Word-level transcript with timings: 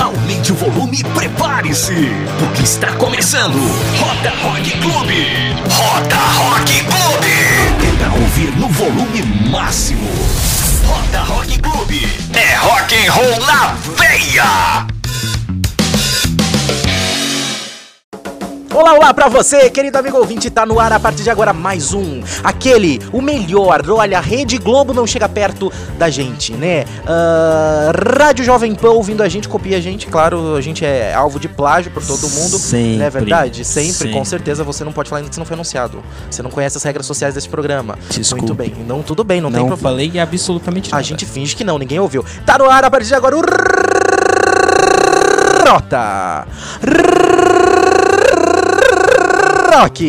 Aumente 0.00 0.50
o 0.50 0.54
volume 0.54 1.00
e 1.00 1.04
prepare-se, 1.04 1.92
porque 2.38 2.62
está 2.62 2.90
começando 2.94 3.58
Roda 3.98 4.30
Rock 4.42 4.70
Clube. 4.78 5.54
Roda 5.68 6.16
Rock 6.16 6.72
Clube. 6.84 7.98
Pra 7.98 8.12
ouvir 8.14 8.50
no 8.56 8.68
volume 8.68 9.22
máximo. 9.50 10.08
Roda 10.86 11.20
Rock 11.20 11.58
Clube. 11.58 12.08
É 12.32 12.56
rock 12.56 12.94
and 12.94 13.12
roll 13.12 13.46
na 13.46 13.74
veia. 13.98 14.99
Olá, 18.72 18.94
olá 18.94 19.12
pra 19.12 19.28
você, 19.28 19.68
querido 19.68 19.98
amigo 19.98 20.16
ouvinte, 20.16 20.48
tá 20.48 20.64
no 20.64 20.78
ar 20.78 20.92
a 20.92 21.00
partir 21.00 21.24
de 21.24 21.30
agora 21.30 21.52
mais 21.52 21.92
um, 21.92 22.22
aquele, 22.44 23.00
o 23.12 23.20
melhor, 23.20 23.82
olha, 23.90 24.16
a 24.18 24.20
Rede 24.20 24.58
Globo 24.58 24.94
não 24.94 25.06
chega 25.08 25.28
perto 25.28 25.72
da 25.98 26.08
gente, 26.08 26.52
né? 26.52 26.84
Ah, 27.04 27.90
Rádio 28.16 28.44
Jovem 28.44 28.72
Pan 28.76 28.90
ouvindo 28.90 29.24
a 29.24 29.28
gente, 29.28 29.48
copia 29.48 29.76
a 29.76 29.80
gente, 29.80 30.06
claro, 30.06 30.54
a 30.54 30.60
gente 30.60 30.84
é 30.84 31.12
alvo 31.12 31.40
de 31.40 31.48
plágio 31.48 31.90
por 31.90 32.04
todo 32.06 32.28
mundo, 32.30 32.58
Sempre. 32.58 32.98
não 32.98 33.04
é 33.06 33.10
verdade? 33.10 33.64
Sempre, 33.64 33.92
Sempre. 33.92 34.12
com 34.14 34.24
certeza, 34.24 34.62
você 34.62 34.84
não 34.84 34.92
pode 34.92 35.10
falar 35.10 35.18
ainda 35.18 35.28
que 35.30 35.34
você 35.34 35.40
não 35.40 35.46
foi 35.46 35.54
anunciado, 35.54 36.00
você 36.30 36.40
não 36.40 36.50
conhece 36.50 36.76
as 36.76 36.82
regras 36.84 37.06
sociais 37.06 37.34
desse 37.34 37.48
programa. 37.48 37.98
Desculpe. 38.08 38.44
Muito 38.46 38.54
bem, 38.54 38.72
não, 38.86 39.02
tudo 39.02 39.24
bem, 39.24 39.40
não, 39.40 39.50
tem 39.50 39.60
Não 39.60 39.66
problema. 39.66 39.90
falei 39.90 40.20
absolutamente 40.20 40.90
nada. 40.92 41.00
A 41.00 41.04
gente 41.04 41.26
finge 41.26 41.56
que 41.56 41.64
não, 41.64 41.76
ninguém 41.76 41.98
ouviu. 41.98 42.24
Tá 42.46 42.56
no 42.56 42.70
ar 42.70 42.84
a 42.84 42.90
partir 42.90 43.08
de 43.08 43.14
agora 43.16 43.36
o 43.36 43.40
Rota 45.68 46.46
Rock 49.70 50.02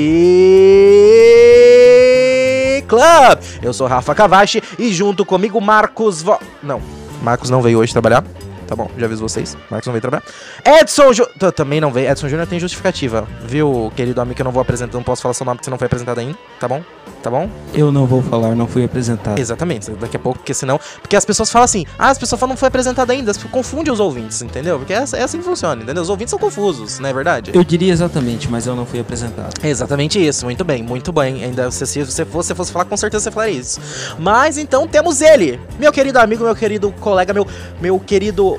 Club. 2.88 3.40
Eu 3.62 3.72
sou 3.74 3.86
Rafa 3.86 4.16
Cavachi 4.16 4.62
e 4.80 4.92
junto 4.92 5.24
comigo 5.24 5.62
Marcos 5.62 6.24
Vo... 6.24 6.40
Não, 6.64 6.82
Marcos 7.22 7.52
não 7.52 7.62
veio 7.62 7.78
hoje 7.78 7.92
trabalhar. 7.94 8.24
Tá 8.72 8.76
bom, 8.78 8.90
já 8.98 9.06
aviso 9.06 9.22
vocês. 9.22 9.58
Marcos 9.70 9.86
não 9.86 9.92
veio 9.92 10.00
trabalhar. 10.02 10.24
Edson. 10.64 11.12
T- 11.12 11.52
Também 11.52 11.82
não 11.82 11.92
veio. 11.92 12.10
Edson 12.10 12.30
Júnior 12.30 12.48
tem 12.48 12.58
justificativa. 12.58 13.28
Viu, 13.46 13.92
querido 13.98 14.22
amigo, 14.22 14.34
que 14.34 14.42
eu 14.42 14.46
não 14.46 14.52
vou 14.54 14.62
apresentar, 14.62 14.94
não 14.96 15.04
posso 15.04 15.22
falar 15.22 15.34
seu 15.34 15.46
nome 15.46 15.58
porque 15.58 15.66
você 15.66 15.72
não 15.72 15.78
foi 15.78 15.88
apresentado 15.88 16.20
ainda. 16.20 16.38
Tá 16.58 16.70
bom? 16.70 16.82
Tá 17.22 17.30
bom? 17.30 17.50
Eu 17.74 17.92
não 17.92 18.06
vou 18.08 18.24
falar, 18.24 18.56
não 18.56 18.66
fui 18.68 18.86
apresentado. 18.86 19.38
Exatamente, 19.38 19.92
daqui 19.92 20.16
a 20.16 20.20
pouco, 20.20 20.40
porque 20.40 20.54
senão. 20.54 20.80
Porque 21.02 21.18
as 21.18 21.26
pessoas 21.26 21.52
falam 21.52 21.66
assim, 21.66 21.86
ah, 22.00 22.10
as 22.10 22.18
pessoas 22.18 22.40
falam 22.40 22.54
não 22.54 22.58
foi 22.58 22.70
apresentado 22.70 23.12
ainda, 23.12 23.34
confunde 23.52 23.92
os 23.92 24.00
ouvintes, 24.00 24.42
entendeu? 24.42 24.78
Porque 24.80 24.94
é, 24.94 25.04
é 25.16 25.22
assim 25.24 25.40
que 25.40 25.44
funciona, 25.44 25.84
entendeu? 25.84 26.02
Os 26.02 26.10
ouvintes 26.10 26.30
são 26.32 26.40
confusos, 26.40 26.98
não 26.98 27.10
é 27.10 27.14
verdade? 27.14 27.52
Eu 27.54 27.64
diria 27.66 27.92
exatamente, 27.92 28.50
mas 28.50 28.66
eu 28.66 28.76
não 28.76 28.86
fui 28.86 29.02
apresentado. 29.02 29.54
É 29.62 29.68
exatamente 29.70 30.26
isso, 30.26 30.46
muito 30.46 30.64
bem, 30.64 30.82
muito 30.82 31.12
bem. 31.12 31.44
Ainda 31.44 31.70
se, 31.70 31.86
se 31.86 32.04
você 32.04 32.24
fosse, 32.26 32.56
fosse 32.56 32.72
falar, 32.72 32.86
com 32.86 32.96
certeza 32.98 33.26
você 33.26 33.32
falaria 33.32 33.60
isso. 33.60 33.80
Mas 34.18 34.58
então 34.58 34.88
temos 34.88 35.22
ele, 35.22 35.60
meu 35.78 35.92
querido 35.92 36.18
amigo, 36.18 36.44
meu 36.46 36.56
querido 36.56 36.92
colega, 37.02 37.34
meu, 37.34 37.46
meu 37.82 38.00
querido 38.00 38.58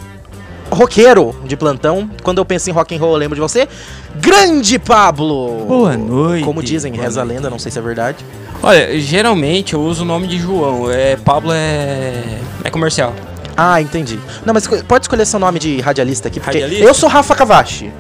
roqueiro 0.72 1.34
de 1.44 1.56
plantão. 1.56 2.08
Quando 2.22 2.38
eu 2.38 2.44
penso 2.44 2.70
em 2.70 2.72
rock 2.72 2.94
and 2.94 2.98
roll, 2.98 3.12
eu 3.12 3.18
lembro 3.18 3.34
de 3.34 3.40
você. 3.40 3.68
Grande 4.16 4.78
Pablo! 4.78 5.66
Boa 5.66 5.96
noite. 5.96 6.44
Como 6.44 6.62
dizem, 6.62 6.92
Boa 6.92 7.04
reza 7.04 7.20
a 7.20 7.24
noite. 7.24 7.36
lenda, 7.36 7.50
não 7.50 7.58
sei 7.58 7.70
se 7.70 7.78
é 7.78 7.82
verdade. 7.82 8.24
Olha, 8.62 8.98
geralmente 9.00 9.74
eu 9.74 9.80
uso 9.80 10.02
o 10.02 10.06
nome 10.06 10.26
de 10.26 10.38
João. 10.38 10.90
É, 10.90 11.16
Pablo 11.16 11.52
é. 11.52 12.22
é 12.64 12.70
comercial. 12.70 13.12
Ah, 13.56 13.80
entendi. 13.80 14.18
Não, 14.46 14.54
mas 14.54 14.66
pode 14.66 15.04
escolher 15.04 15.26
seu 15.26 15.38
nome 15.38 15.58
de 15.58 15.80
radialista 15.80 16.28
aqui, 16.28 16.40
porque 16.40 16.58
Radialista? 16.58 16.84
eu 16.84 16.94
sou 16.94 17.08
Rafa 17.08 17.34
Cavachi. 17.34 17.92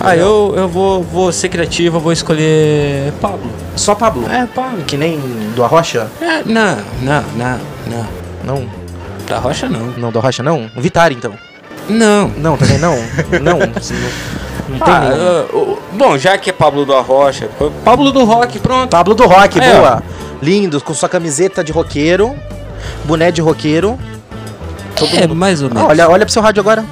Ah, 0.00 0.16
eu, 0.16 0.54
eu 0.56 0.68
vou, 0.68 1.02
vou 1.02 1.32
ser 1.32 1.48
criativo, 1.48 1.96
eu 1.96 2.00
vou 2.00 2.12
escolher 2.12 3.12
Pablo. 3.20 3.50
Só 3.76 3.94
Pablo. 3.94 4.28
É, 4.30 4.46
Pablo. 4.46 4.82
Que 4.84 4.96
nem 4.96 5.18
do 5.54 5.64
Arrocha? 5.64 6.08
É, 6.20 6.42
não, 6.44 6.76
não, 7.02 7.24
não, 7.36 7.60
não. 7.86 8.24
Não, 8.44 8.68
Da 9.26 9.38
Rocha 9.38 9.68
não. 9.68 9.86
não 9.96 10.12
do 10.12 10.18
Arrocha 10.18 10.42
não? 10.42 10.70
Vitari 10.76 11.14
então. 11.14 11.32
Não. 11.88 12.28
Não, 12.36 12.56
também 12.56 12.78
não. 12.78 12.96
não, 13.42 13.82
se 13.82 13.92
não, 13.94 14.00
não 14.70 14.78
tem 14.78 14.94
Ah, 14.94 15.00
nenhum. 15.00 15.76
ah, 15.76 15.76
bom, 15.92 16.18
já 16.18 16.38
que 16.38 16.50
é 16.50 16.52
Pablo 16.52 16.84
do 16.86 16.94
Arrocha, 16.94 17.48
Pablo 17.84 18.10
do 18.12 18.24
Rock, 18.24 18.58
pronto. 18.58 18.90
Pablo 18.90 19.14
do 19.14 19.26
Rock, 19.26 19.60
É, 19.60 19.74
boa. 19.74 20.02
Lindo, 20.42 20.80
com 20.80 20.92
sua 20.94 21.08
camiseta 21.08 21.62
de 21.64 21.72
roqueiro, 21.72 22.34
boné 23.04 23.30
de 23.30 23.40
roqueiro. 23.40 23.98
Todo 24.96 25.14
é, 25.16 25.22
mundo- 25.22 25.34
mais 25.34 25.60
ou 25.62 25.68
Ah, 25.70 25.74
menos. 25.74 25.90
olha, 25.90 26.08
olha 26.08 26.24
pro 26.24 26.32
seu 26.32 26.42
rádio 26.42 26.60
agora. 26.60 26.84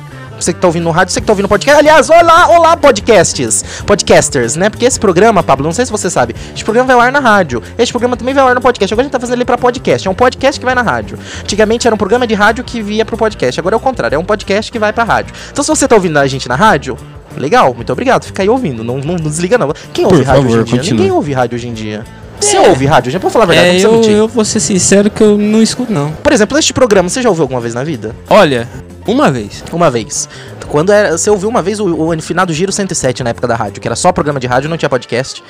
Você 0.42 0.52
que 0.52 0.58
tá 0.58 0.66
ouvindo 0.66 0.82
no 0.84 0.90
rádio, 0.90 1.12
você 1.14 1.20
que 1.20 1.26
tá 1.26 1.32
ouvindo 1.32 1.44
no 1.44 1.48
podcast. 1.48 1.78
Aliás, 1.78 2.10
olá, 2.10 2.48
olá, 2.48 2.76
podcasts. 2.76 3.64
Podcasters, 3.86 4.56
né? 4.56 4.68
Porque 4.68 4.84
esse 4.84 4.98
programa, 4.98 5.40
Pablo, 5.42 5.64
não 5.64 5.72
sei 5.72 5.86
se 5.86 5.92
você 5.92 6.10
sabe, 6.10 6.34
este 6.52 6.64
programa 6.64 6.88
vai 6.88 6.96
ao 6.96 7.00
ar 7.02 7.12
na 7.12 7.20
rádio. 7.20 7.62
Este 7.78 7.92
programa 7.92 8.16
também 8.16 8.34
vai 8.34 8.42
ao 8.42 8.48
ar 8.48 8.54
no 8.56 8.60
podcast. 8.60 8.92
Agora 8.92 9.04
a 9.04 9.06
gente 9.06 9.12
tá 9.12 9.20
fazendo 9.20 9.36
ele 9.36 9.44
pra 9.44 9.56
podcast. 9.56 10.08
É 10.08 10.10
um 10.10 10.14
podcast 10.14 10.58
que 10.58 10.64
vai 10.66 10.74
na 10.74 10.82
rádio. 10.82 11.16
Antigamente 11.42 11.86
era 11.86 11.94
um 11.94 11.98
programa 11.98 12.26
de 12.26 12.34
rádio 12.34 12.64
que 12.64 12.82
via 12.82 13.04
pro 13.04 13.16
podcast. 13.16 13.60
Agora 13.60 13.76
é 13.76 13.78
o 13.78 13.80
contrário, 13.80 14.16
é 14.16 14.18
um 14.18 14.24
podcast 14.24 14.72
que 14.72 14.78
vai 14.80 14.92
pra 14.92 15.04
rádio. 15.04 15.32
Então 15.52 15.62
se 15.62 15.68
você 15.68 15.86
tá 15.86 15.94
ouvindo 15.94 16.18
a 16.18 16.26
gente 16.26 16.48
na 16.48 16.56
rádio, 16.56 16.96
legal, 17.36 17.72
muito 17.72 17.92
obrigado. 17.92 18.24
Fica 18.24 18.42
aí 18.42 18.48
ouvindo. 18.48 18.82
Não, 18.82 18.98
não, 18.98 19.14
não 19.14 19.30
desliga, 19.30 19.56
não. 19.56 19.72
Quem 19.92 20.04
ouve 20.04 20.18
Por 20.18 20.26
rádio 20.26 20.42
favor, 20.42 20.58
hoje 20.58 20.60
em 20.60 20.64
dia? 20.64 20.76
continue. 20.78 20.98
Ninguém 20.98 21.12
ouve 21.12 21.32
rádio 21.32 21.54
hoje 21.56 21.68
em 21.68 21.72
dia. 21.72 22.04
Você 22.40 22.56
É. 22.56 22.68
ouve 22.68 22.84
rádio? 22.86 23.12
Já 23.12 23.20
pode 23.20 23.32
falar 23.32 23.44
a 23.44 23.48
verdade, 23.48 23.68
É, 23.78 23.82
não 23.84 23.90
eu, 23.90 23.92
mentir. 23.98 24.10
eu 24.12 24.26
vou 24.26 24.44
ser 24.44 24.58
sincero 24.58 25.08
que 25.08 25.22
eu 25.22 25.38
não 25.38 25.62
escuto, 25.62 25.92
não. 25.92 26.10
Por 26.10 26.32
exemplo, 26.32 26.58
este 26.58 26.72
programa, 26.72 27.08
você 27.08 27.22
já 27.22 27.28
ouviu 27.28 27.42
alguma 27.42 27.60
vez 27.60 27.72
na 27.72 27.84
vida? 27.84 28.16
Olha, 28.28 28.66
uma 29.06 29.30
vez. 29.30 29.62
Uma 29.72 29.90
vez. 29.90 30.28
Quando 30.68 30.90
era, 30.92 31.16
você 31.18 31.28
ouviu 31.28 31.48
uma 31.48 31.60
vez 31.60 31.80
o, 31.80 31.86
o 31.86 32.22
finado 32.22 32.52
Giro 32.52 32.72
107 32.72 33.22
na 33.22 33.30
época 33.30 33.46
da 33.46 33.54
rádio, 33.54 33.80
que 33.80 33.86
era 33.86 33.94
só 33.96 34.10
programa 34.12 34.40
de 34.40 34.46
rádio, 34.46 34.70
não 34.70 34.76
tinha 34.78 34.88
podcast. 34.88 35.42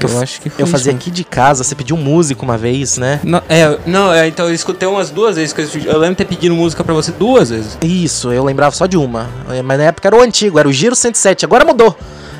Eu, 0.00 0.08
Eu 0.08 0.20
acho 0.22 0.40
que 0.40 0.48
foi 0.48 0.62
eu 0.62 0.66
fazia 0.66 0.92
isso. 0.92 1.00
aqui 1.00 1.10
de 1.10 1.24
casa, 1.24 1.62
você 1.62 1.74
pediu 1.74 1.96
músico 1.96 2.44
uma 2.44 2.56
vez, 2.56 2.96
né? 2.96 3.20
Não, 3.22 3.42
é, 3.48 3.78
não, 3.84 4.12
é, 4.12 4.26
então 4.28 4.46
eu 4.46 4.54
escutei 4.54 4.88
umas 4.88 5.10
duas 5.10 5.36
vezes. 5.36 5.52
que 5.52 5.60
Eu, 5.60 5.92
eu 5.92 5.98
lembro 5.98 6.14
de 6.14 6.24
ter 6.24 6.24
pedido 6.24 6.54
música 6.54 6.82
pra 6.82 6.94
você 6.94 7.12
duas 7.12 7.50
vezes. 7.50 7.76
Isso, 7.82 8.32
eu 8.32 8.44
lembrava 8.44 8.74
só 8.74 8.86
de 8.86 8.96
uma. 8.96 9.28
É, 9.50 9.60
Mas 9.60 9.78
na 9.78 9.84
época 9.84 10.08
era 10.08 10.16
o 10.16 10.20
antigo, 10.22 10.58
era 10.58 10.66
o 10.68 10.72
Giro 10.72 10.96
107. 10.96 11.44
Agora 11.44 11.64
mudou. 11.64 11.94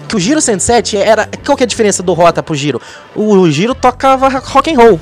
Que 0.08 0.16
o 0.16 0.18
Giro 0.20 0.40
107 0.40 0.96
era. 0.96 1.28
Qual 1.44 1.56
que 1.56 1.62
é 1.62 1.66
a 1.66 1.68
diferença 1.68 2.02
do 2.02 2.12
Rota 2.12 2.42
pro 2.42 2.54
Giro? 2.54 2.80
O 3.14 3.50
Giro 3.50 3.74
tocava 3.74 4.28
rock 4.28 4.72
and 4.72 4.76
roll. 4.78 5.00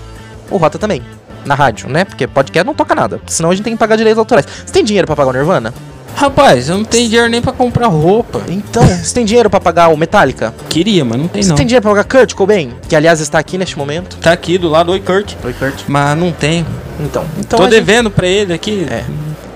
O 0.50 0.56
Rota 0.56 0.78
também. 0.78 1.02
Na 1.44 1.54
rádio, 1.54 1.88
né? 1.88 2.04
Porque 2.04 2.26
podcast 2.26 2.66
não 2.66 2.74
toca 2.74 2.94
nada. 2.94 3.20
Senão 3.26 3.50
a 3.50 3.54
gente 3.54 3.64
tem 3.64 3.72
que 3.74 3.78
pagar 3.78 3.96
direitos 3.96 4.18
autorais. 4.18 4.46
Você 4.46 4.72
tem 4.72 4.84
dinheiro 4.84 5.06
pra 5.06 5.16
pagar 5.16 5.30
o 5.30 5.32
Nirvana? 5.32 5.72
Rapaz, 6.16 6.68
eu 6.68 6.76
não 6.76 6.84
tenho 6.84 7.08
dinheiro 7.08 7.30
nem 7.30 7.40
pra 7.40 7.52
comprar 7.52 7.86
roupa. 7.86 8.42
Então, 8.48 8.82
você 8.86 9.14
tem 9.14 9.24
dinheiro 9.24 9.48
pra 9.48 9.60
pagar 9.60 9.88
o 9.88 9.96
Metallica? 9.96 10.52
Queria, 10.68 11.04
mas 11.04 11.18
não 11.18 11.28
tem 11.28 11.42
Você 11.42 11.48
não. 11.50 11.56
tem 11.56 11.66
dinheiro 11.66 11.82
pra 11.82 11.92
pagar 11.92 12.04
Kurt 12.04 12.34
Cobain? 12.34 12.72
Que 12.88 12.94
aliás 12.96 13.20
está 13.20 13.38
aqui 13.38 13.56
neste 13.56 13.78
momento. 13.78 14.16
Tá 14.18 14.32
aqui 14.32 14.58
do 14.58 14.68
lado, 14.68 14.90
oi 14.92 15.00
Kurt. 15.00 15.34
Oi, 15.44 15.52
Kurt. 15.54 15.82
Mas 15.88 16.18
não 16.18 16.30
tem. 16.32 16.66
Então, 16.98 17.24
então 17.38 17.56
Tô 17.58 17.62
a 17.64 17.70
gente- 17.70 17.74
devendo 17.84 18.10
pra 18.10 18.26
ele 18.26 18.52
aqui. 18.52 18.86
É. 18.90 19.04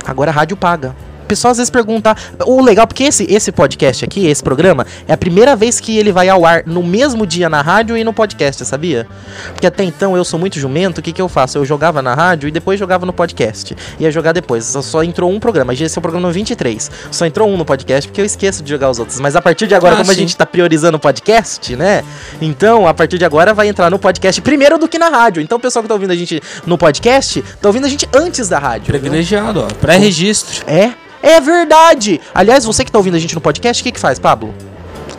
Agora 0.06 0.30
a 0.30 0.34
rádio 0.34 0.56
paga. 0.56 0.94
O 1.24 1.26
pessoal 1.26 1.50
às 1.52 1.56
vezes 1.58 1.70
pergunta. 1.70 2.14
O 2.46 2.62
legal, 2.62 2.86
porque 2.86 3.04
esse, 3.04 3.24
esse 3.32 3.50
podcast 3.50 4.04
aqui, 4.04 4.26
esse 4.26 4.42
programa, 4.42 4.86
é 5.08 5.12
a 5.12 5.16
primeira 5.16 5.56
vez 5.56 5.80
que 5.80 5.96
ele 5.96 6.12
vai 6.12 6.28
ao 6.28 6.44
ar 6.44 6.62
no 6.66 6.82
mesmo 6.82 7.26
dia 7.26 7.48
na 7.48 7.60
rádio 7.62 7.96
e 7.96 8.04
no 8.04 8.12
podcast, 8.12 8.64
sabia? 8.64 9.06
Porque 9.52 9.66
até 9.66 9.82
então 9.84 10.16
eu 10.16 10.24
sou 10.24 10.38
muito 10.38 10.58
jumento, 10.58 10.98
o 10.98 11.02
que, 11.02 11.12
que 11.12 11.20
eu 11.22 11.28
faço? 11.28 11.58
Eu 11.58 11.64
jogava 11.64 12.02
na 12.02 12.14
rádio 12.14 12.48
e 12.48 12.52
depois 12.52 12.78
jogava 12.78 13.06
no 13.06 13.12
podcast. 13.12 13.74
Ia 13.98 14.10
jogar 14.10 14.32
depois. 14.32 14.64
Só, 14.64 14.82
só 14.82 15.02
entrou 15.02 15.30
um 15.30 15.40
programa. 15.40 15.72
Esse 15.72 15.96
é 15.96 15.98
o 15.98 16.02
programa 16.02 16.30
23. 16.30 16.90
Só 17.10 17.26
entrou 17.26 17.48
um 17.48 17.56
no 17.56 17.64
podcast 17.64 18.08
porque 18.08 18.20
eu 18.20 18.24
esqueço 18.24 18.62
de 18.62 18.70
jogar 18.70 18.90
os 18.90 18.98
outros. 18.98 19.18
Mas 19.20 19.34
a 19.34 19.40
partir 19.42 19.66
de 19.66 19.74
agora, 19.74 19.94
Ah, 19.94 19.98
como 19.98 20.10
a 20.10 20.14
sim. 20.14 20.20
gente 20.20 20.36
tá 20.36 20.44
priorizando 20.44 20.96
o 20.96 21.00
podcast, 21.00 21.74
né? 21.76 22.04
Então, 22.40 22.86
a 22.86 22.92
partir 22.94 23.18
de 23.18 23.24
agora 23.24 23.54
vai 23.54 23.68
entrar 23.68 23.90
no 23.90 23.98
podcast 23.98 24.40
primeiro 24.42 24.78
do 24.78 24.86
que 24.88 24.98
na 24.98 25.08
rádio. 25.08 25.42
Então, 25.42 25.58
o 25.58 25.60
pessoal 25.60 25.82
que 25.82 25.88
tá 25.88 25.94
ouvindo 25.94 26.10
a 26.10 26.16
gente 26.16 26.40
no 26.66 26.76
podcast, 26.76 27.42
tá 27.60 27.68
ouvindo 27.68 27.86
a 27.86 27.88
gente 27.88 28.08
antes 28.14 28.48
da 28.48 28.58
rádio. 28.58 28.92
viu? 28.92 29.00
Privilegiado, 29.00 29.60
ó. 29.60 29.66
Pré-registro. 29.80 30.64
É? 30.66 30.92
É 31.26 31.40
verdade! 31.40 32.20
Aliás, 32.34 32.64
você 32.64 32.84
que 32.84 32.92
tá 32.92 32.98
ouvindo 32.98 33.14
a 33.14 33.18
gente 33.18 33.34
no 33.34 33.40
podcast, 33.40 33.80
o 33.80 33.84
que 33.84 33.92
que 33.92 33.98
faz, 34.00 34.18
Pablo? 34.18 34.54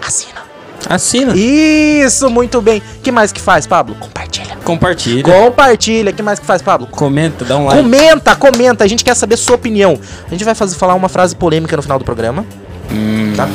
Assina. 0.06 0.46
Assina. 0.88 1.34
Isso, 1.36 2.30
muito 2.30 2.62
bem. 2.62 2.78
O 2.98 3.02
que 3.02 3.12
mais 3.12 3.32
que 3.32 3.42
faz, 3.42 3.66
Pablo? 3.66 3.96
Compartilha. 3.96 4.56
Compartilha. 4.64 5.24
Compartilha. 5.24 6.12
O 6.12 6.14
que 6.14 6.22
mais 6.22 6.38
que 6.38 6.46
faz, 6.46 6.62
Pablo? 6.62 6.86
Comenta, 6.88 7.44
dá 7.44 7.58
um 7.58 7.66
like. 7.66 7.82
Comenta, 7.82 8.36
comenta. 8.36 8.84
A 8.84 8.88
gente 8.88 9.04
quer 9.04 9.16
saber 9.16 9.36
sua 9.38 9.56
opinião. 9.56 10.00
A 10.28 10.30
gente 10.30 10.44
vai 10.44 10.54
fazer, 10.54 10.76
falar 10.76 10.94
uma 10.94 11.10
frase 11.10 11.36
polêmica 11.36 11.76
no 11.76 11.82
final 11.82 11.98
do 11.98 12.06
programa, 12.06 12.46
Hum, 12.92 13.34
tá? 13.36 13.50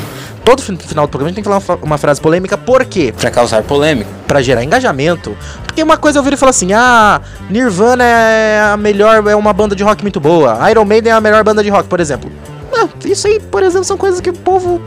Todo 0.44 0.62
fin- 0.62 0.76
final 0.76 1.06
do 1.06 1.10
programa 1.10 1.28
a 1.28 1.30
gente 1.34 1.44
tem 1.44 1.52
que 1.52 1.60
falar 1.62 1.78
uma, 1.82 1.98
frase 1.98 2.20
polêmica, 2.20 2.56
por 2.56 2.84
quê? 2.84 3.12
Pra 3.16 3.30
causar 3.30 3.62
polêmica. 3.62 4.08
Pra 4.26 4.40
gerar 4.42 4.64
engajamento. 4.64 5.36
Porque 5.64 5.82
uma 5.82 5.96
coisa 5.96 6.18
eu 6.18 6.20
ouvi 6.20 6.30
ele 6.30 6.36
falar 6.36 6.50
assim: 6.50 6.72
ah, 6.72 7.20
Nirvana 7.48 8.04
é 8.04 8.60
a 8.72 8.76
melhor, 8.76 9.26
é 9.28 9.36
uma 9.36 9.52
banda 9.52 9.76
de 9.76 9.82
rock 9.84 10.02
muito 10.02 10.18
boa. 10.18 10.68
Iron 10.70 10.84
Maiden 10.84 11.12
é 11.12 11.16
a 11.16 11.20
melhor 11.20 11.44
banda 11.44 11.62
de 11.62 11.68
rock, 11.68 11.88
por 11.88 12.00
exemplo. 12.00 12.30
Ah, 12.74 12.88
isso 13.04 13.26
aí, 13.26 13.38
por 13.40 13.62
exemplo, 13.62 13.84
são 13.84 13.96
coisas 13.98 14.20
que 14.20 14.30
o 14.30 14.32
povo, 14.32 14.80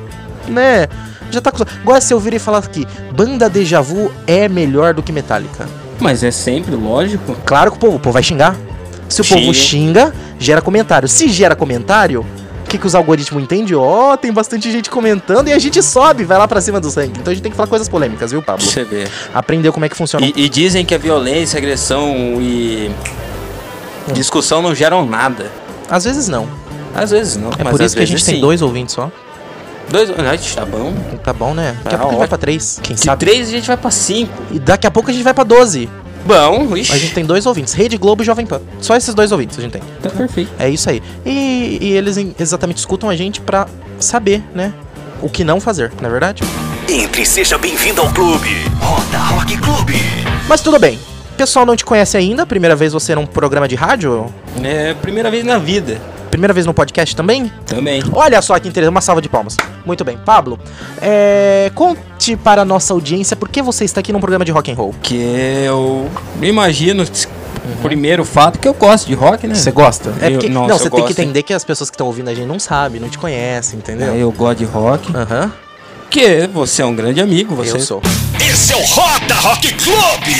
né, 0.48 0.88
já 1.30 1.40
tá 1.40 1.50
acostumado. 1.50 1.78
Agora 1.82 2.02
se 2.02 2.14
eu 2.14 2.20
vir 2.20 2.34
e 2.34 2.40
falar 2.40 2.58
aqui, 2.60 2.88
banda 3.16 3.50
Deja 3.50 3.80
Vu 3.82 4.12
é 4.26 4.50
melhor 4.50 4.94
do 4.94 5.04
que 5.04 5.12
Metallica. 5.12 5.66
Mas 6.00 6.24
é 6.24 6.32
sempre 6.32 6.76
lógico. 6.76 7.36
Claro 7.46 7.72
que 7.72 7.78
o 7.78 7.80
povo, 7.80 7.96
o 7.98 8.00
povo 8.00 8.14
vai 8.14 8.24
xingar. 8.24 8.56
Se 9.08 9.22
o 9.22 9.26
povo 9.26 9.54
Xinga. 9.54 10.10
xinga, 10.10 10.14
gera 10.40 10.62
comentário. 10.62 11.08
Se 11.08 11.30
gera 11.30 11.56
comentário, 11.56 12.26
que, 12.74 12.80
que 12.80 12.88
os 12.88 12.96
algoritmos 12.96 13.44
entendem? 13.44 13.76
Ó, 13.76 14.18
tem 14.18 14.34
bastante 14.34 14.72
gente 14.72 14.90
comentando 14.90 15.48
e 15.48 15.54
a 15.54 15.60
gente 15.60 15.82
sobe, 15.84 16.24
vai 16.24 16.38
lá 16.40 16.48
pra 16.48 16.60
cima 16.60 16.80
do 16.82 16.90
sangue. 16.90 17.14
Então 17.20 17.32
a 17.32 17.34
gente 17.34 17.44
tem 17.44 17.52
que 17.52 17.56
falar 17.56 17.70
coisas 17.70 17.88
polêmicas, 17.88 18.32
viu, 18.32 18.42
Pablo? 18.42 18.66
Você 18.66 18.84
vê. 18.84 19.08
Aprender 19.34 19.72
como 19.72 19.86
é 19.86 19.90
que 19.90 19.96
funciona. 19.96 20.26
E, 20.26 20.34
e 20.36 20.50
dizem 20.50 20.84
que 20.84 20.96
a 20.96 20.98
violência, 20.98 21.58
agressão 21.58 22.12
e 22.42 22.90
discussão 24.14 24.62
não 24.62 24.74
geram 24.74 25.06
nada. 25.06 25.52
Às 25.90 26.04
vezes 26.04 26.28
não. 26.28 26.48
Às 26.96 27.12
vezes 27.12 27.38
não, 27.38 27.50
É 27.58 27.64
por 27.64 27.80
isso 27.82 27.96
que 27.96 28.02
a 28.04 28.08
gente 28.08 28.24
tem 28.26 28.36
sim. 28.36 28.42
dois 28.42 28.62
ouvintes 28.62 28.96
só. 28.96 29.12
Dois, 29.90 30.10
ah, 30.10 30.56
tá 30.56 30.66
bom. 30.66 30.94
Tá 31.24 31.34
bom, 31.34 31.54
né? 31.54 31.78
Daqui 31.84 31.96
a 31.96 32.00
Ah, 32.00 32.02
pouco 32.02 32.08
a 32.08 32.12
gente 32.12 32.20
vai 32.20 32.28
pra 32.28 32.38
três. 32.38 32.80
Quem 32.82 32.96
De 32.96 33.02
sabe? 33.04 33.20
três 33.26 33.48
a 33.50 33.52
gente 33.52 33.68
vai 33.68 33.78
pra 33.78 33.92
cinco. 33.92 34.34
E 34.52 34.60
daqui 34.60 34.88
a 34.88 34.92
pouco 34.92 35.10
a 35.12 35.14
gente 35.14 35.24
vai 35.24 35.34
pra 35.34 35.44
12. 35.44 35.90
Bom, 36.26 36.76
ixi. 36.78 36.92
A 36.92 36.98
gente 36.98 37.14
tem 37.14 37.26
dois 37.26 37.46
ouvintes, 37.46 37.74
Rede 37.74 37.98
Globo 37.98 38.24
e 38.24 38.26
Jovem 38.26 38.46
Pan. 38.46 38.62
Só 38.80 38.96
esses 38.96 39.14
dois 39.14 39.32
ouvintes 39.32 39.58
a 39.58 39.62
gente 39.62 39.72
tem. 39.72 39.82
Tá 40.02 40.10
perfeito. 40.10 40.52
É 40.58 40.70
isso 40.70 40.90
aí. 40.90 41.02
E, 41.26 41.78
e 41.82 41.92
eles 41.94 42.18
exatamente 42.40 42.78
escutam 42.78 43.10
a 43.10 43.16
gente 43.16 43.42
pra 43.42 43.68
saber, 44.00 44.42
né? 44.54 44.74
O 45.22 45.30
que 45.30 45.44
não 45.44 45.60
fazer, 45.60 45.92
não 46.02 46.10
é 46.10 46.12
verdade? 46.12 46.44
Entre 46.90 47.22
e 47.22 47.26
seja 47.26 47.58
bem-vindo 47.58 48.02
ao 48.02 48.12
clube. 48.14 48.50
Roda 48.80 49.18
Rock 49.18 49.58
Clube. 49.58 49.96
Mas 50.48 50.62
tudo 50.62 50.78
bem. 50.80 51.00
O 51.34 51.36
pessoal 51.36 51.66
não 51.66 51.76
te 51.76 51.84
conhece 51.84 52.16
ainda, 52.16 52.46
primeira 52.46 52.76
vez 52.76 52.94
você 52.94 53.16
num 53.16 53.26
programa 53.26 53.68
de 53.68 53.76
rádio? 53.76 54.32
É, 54.62 54.94
primeira 54.94 55.32
vez 55.32 55.44
na 55.44 55.58
vida. 55.58 56.00
Primeira 56.34 56.52
vez 56.52 56.66
no 56.66 56.74
podcast 56.74 57.16
também? 57.16 57.52
Também. 57.64 58.02
Olha 58.12 58.42
só 58.42 58.58
que 58.58 58.68
interessante, 58.68 58.90
uma 58.92 59.02
salva 59.02 59.22
de 59.22 59.30
palmas. 59.30 59.56
Muito 59.86 60.04
bem, 60.04 60.18
Pablo. 60.18 60.60
é, 61.00 61.72
conte 61.76 62.36
para 62.36 62.64
a 62.64 62.66
nossa 62.66 62.92
audiência 62.92 63.36
por 63.38 63.50
que 63.50 63.62
você 63.62 63.86
está 63.86 64.00
aqui 64.00 64.12
num 64.12 64.20
programa 64.20 64.44
de 64.44 64.52
rock 64.52 64.72
and 64.72 64.74
roll. 64.74 64.96
Que 65.04 65.16
eu 65.16 66.10
imagino, 66.42 67.04
o 67.04 67.82
primeiro 67.84 68.26
fato, 68.26 68.58
que 68.58 68.68
eu 68.68 68.74
gosto 68.74 69.06
de 69.06 69.14
rock, 69.14 69.46
né? 69.46 69.54
Você 69.54 69.70
gosta? 69.70 70.12
É 70.20 70.30
Eu- 70.30 70.32
porque, 70.32 70.50
nossa, 70.50 70.68
não, 70.70 70.76
eu 70.76 70.80
você 70.80 70.90
tem 70.90 71.02
que 71.02 71.08
gosto, 71.10 71.20
hein? 71.20 71.26
entender 71.26 71.44
que 71.44 71.54
as 71.54 71.64
pessoas 71.64 71.92
que 71.92 71.94
estão 71.94 72.08
ouvindo 72.08 72.30
a 72.32 72.34
gente 72.34 72.48
não 72.48 72.58
sabem, 72.58 73.00
não 73.00 73.10
te 73.10 73.20
conhecem, 73.20 73.78
entendeu? 73.78 74.12
É, 74.12 74.18
eu 74.18 74.32
gosto 74.32 74.58
de 74.58 74.66
rock. 74.66 75.16
Aham. 75.16 75.54
Porque 76.02 76.50
você 76.52 76.82
é 76.82 76.86
um 76.86 76.96
grande 76.96 77.22
amigo, 77.22 77.54
você. 77.54 77.74
Eu 77.76 77.80
sou. 77.80 78.02
Esse 78.44 78.74
é 78.74 78.76
o 78.76 78.84
Roda 78.84 79.36
Rock 79.36 79.72
Clube. 79.76 80.36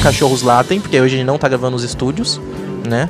Cachorros 0.00 0.42
latem, 0.42 0.80
porque 0.80 1.00
hoje 1.00 1.16
a 1.16 1.18
gente 1.18 1.26
não 1.26 1.38
tá 1.38 1.48
gravando 1.48 1.72
nos 1.72 1.82
estúdios, 1.82 2.40
né? 2.88 3.08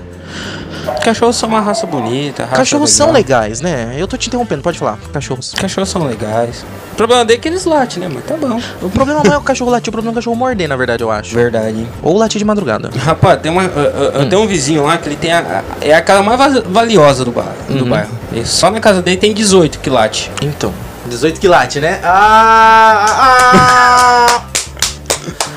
Cachorros 1.03 1.37
são 1.37 1.49
uma 1.49 1.61
raça 1.61 1.87
bonita. 1.87 2.45
Raça 2.45 2.57
Cachorros 2.57 2.91
são 2.91 3.13
legal. 3.13 3.41
legais, 3.43 3.61
né? 3.61 3.95
Eu 3.99 4.07
tô 4.09 4.17
te 4.17 4.29
interrompendo, 4.29 4.63
pode 4.63 4.79
falar. 4.79 4.99
Cachorros. 5.13 5.53
Cachorros 5.55 5.89
são 5.89 6.05
legais. 6.07 6.65
O 6.93 6.97
problema 6.97 7.25
dele 7.25 7.39
é 7.39 7.43
que 7.43 7.49
eles 7.49 7.65
latem, 7.65 8.03
né? 8.03 8.09
Mas 8.13 8.25
tá 8.25 8.37
bom. 8.37 8.61
O 8.83 8.89
problema 8.91 9.23
não 9.23 9.33
é 9.33 9.37
o 9.39 9.43
cachorro 9.43 9.71
latir, 9.71 9.89
o 9.91 9.93
problema 9.93 10.13
é 10.13 10.15
o 10.15 10.15
cachorro 10.17 10.37
morder, 10.37 10.69
na 10.69 10.77
verdade, 10.77 11.03
eu 11.03 11.11
acho. 11.11 11.35
Verdade. 11.35 11.79
hein? 11.81 11.89
Ou 12.03 12.17
latir 12.17 12.39
de 12.39 12.45
madrugada. 12.45 12.91
Rapaz, 12.97 13.41
tem 13.41 13.51
uma, 13.53 13.63
eu- 13.65 13.83
eu- 13.83 14.11
eu 14.23 14.29
tenho 14.29 14.43
um 14.43 14.47
vizinho 14.47 14.85
lá 14.85 14.97
que 14.97 15.09
ele 15.09 15.17
tem 15.17 15.33
a, 15.33 15.41
a- 15.41 15.63
é 15.81 15.95
a 15.95 16.01
casa 16.03 16.23
mais 16.23 16.39
va- 16.39 16.63
valiosa 16.67 17.25
do, 17.25 17.33
bar, 17.33 17.53
do 17.69 17.85
Uhum. 17.85 17.91
bairro. 17.91 18.11
E 18.33 18.45
só 18.45 18.71
na 18.71 18.81
casa 18.81 19.03
dele 19.03 19.17
tem 19.19 19.33
18 19.35 19.79
que 19.81 19.91
late. 19.91 20.31
Então. 20.43 20.73
18 21.07 21.39
quilates, 21.39 21.81
né? 21.81 22.01
Ah, 22.03 23.07
ah, 23.09 24.06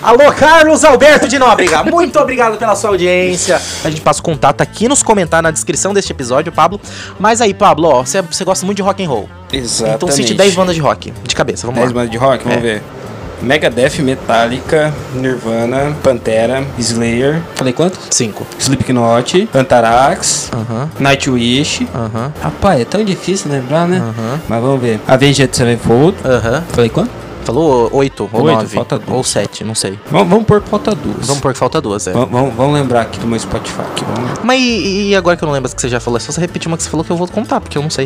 Alô, 0.01 0.31
Carlos 0.31 0.85
Alberto 0.85 1.27
de 1.27 1.37
Nóbrega. 1.37 1.83
Muito 1.83 2.17
obrigado 2.19 2.57
pela 2.57 2.73
sua 2.75 2.91
audiência. 2.91 3.59
A 3.83 3.89
gente 3.89 4.01
passa 4.01 4.21
o 4.21 4.23
contato 4.23 4.61
aqui 4.61 4.87
nos 4.87 5.03
comentários, 5.03 5.43
na 5.43 5.51
descrição 5.51 5.93
deste 5.93 6.11
episódio, 6.11 6.51
Pablo. 6.53 6.79
Mas 7.19 7.41
aí, 7.41 7.53
Pablo, 7.53 7.89
ó, 7.89 8.03
você 8.05 8.21
você 8.21 8.45
gosta 8.45 8.65
muito 8.65 8.77
de 8.77 8.81
rock 8.81 9.03
and 9.03 9.09
roll. 9.09 9.29
Exatamente. 9.51 9.95
Então 9.97 10.11
cite 10.11 10.33
10 10.33 10.55
bandas 10.55 10.75
de 10.75 10.81
rock, 10.81 11.11
de 11.27 11.35
cabeça, 11.35 11.67
vamos 11.67 11.79
10 11.81 11.89
lá. 11.91 11.93
bandas 11.95 12.11
de 12.11 12.17
rock, 12.17 12.43
vamos 12.45 12.59
É. 12.59 12.61
ver. 12.61 12.83
Megadeth, 13.41 13.99
Metallica, 14.01 14.93
Nirvana, 15.13 15.95
Pantera, 16.03 16.63
Slayer. 16.77 17.41
Falei 17.55 17.71
quanto? 17.73 17.97
5. 18.09 18.45
Slipknot, 18.57 19.47
Anthrax, 19.53 20.49
Aham, 20.53 20.89
Nightwish. 20.99 21.87
aham, 21.95 22.33
Rapaz, 22.41 22.81
é 22.81 22.85
tão 22.85 23.03
difícil 23.03 23.49
lembrar, 23.51 23.87
né? 23.87 23.97
aham, 23.97 24.39
Mas 24.47 24.61
vamos 24.61 24.81
ver. 24.81 24.99
Avenged 25.07 25.55
Sevenfold. 25.55 26.17
aham. 26.25 26.63
Falei 26.73 26.89
quanto? 26.89 27.11
Falou 27.43 27.89
8 27.93 28.29
ou 28.31 28.41
Oito, 28.43 28.55
9. 28.57 28.75
falta 28.75 28.99
duas. 28.99 29.17
Ou 29.17 29.23
7, 29.23 29.63
não 29.63 29.73
sei. 29.73 29.97
Vamos, 30.11 30.29
vamos 30.29 30.45
pôr 30.45 30.61
falta 30.61 30.93
duas. 30.93 31.25
Vamos 31.25 31.41
pôr 31.41 31.53
que 31.53 31.59
falta 31.59 31.81
duas, 31.81 32.05
é. 32.07 32.11
Vamos, 32.11 32.29
vamos- 32.31 32.53
vamos 32.55 32.73
lembrar 32.75 33.01
aqui 33.01 33.19
do 33.19 33.25
meu 33.27 33.39
Spotify. 33.39 33.81
Aqui. 33.81 34.03
Mas 34.43 34.59
e, 34.59 35.09
e 35.09 35.15
agora 35.15 35.35
que 35.37 35.43
eu 35.43 35.47
não 35.47 35.53
lembro 35.53 35.67
as 35.67 35.73
que 35.73 35.81
você 35.81 35.89
já 35.89 35.99
falou? 35.99 36.17
É 36.17 36.19
só 36.19 36.31
você 36.31 36.41
repetir 36.41 36.67
uma 36.67 36.77
que 36.77 36.83
você 36.83 36.89
falou 36.89 37.03
que 37.03 37.11
eu 37.11 37.17
vou 37.17 37.27
contar, 37.27 37.59
porque 37.61 37.77
eu 37.77 37.81
não 37.81 37.89
sei. 37.89 38.05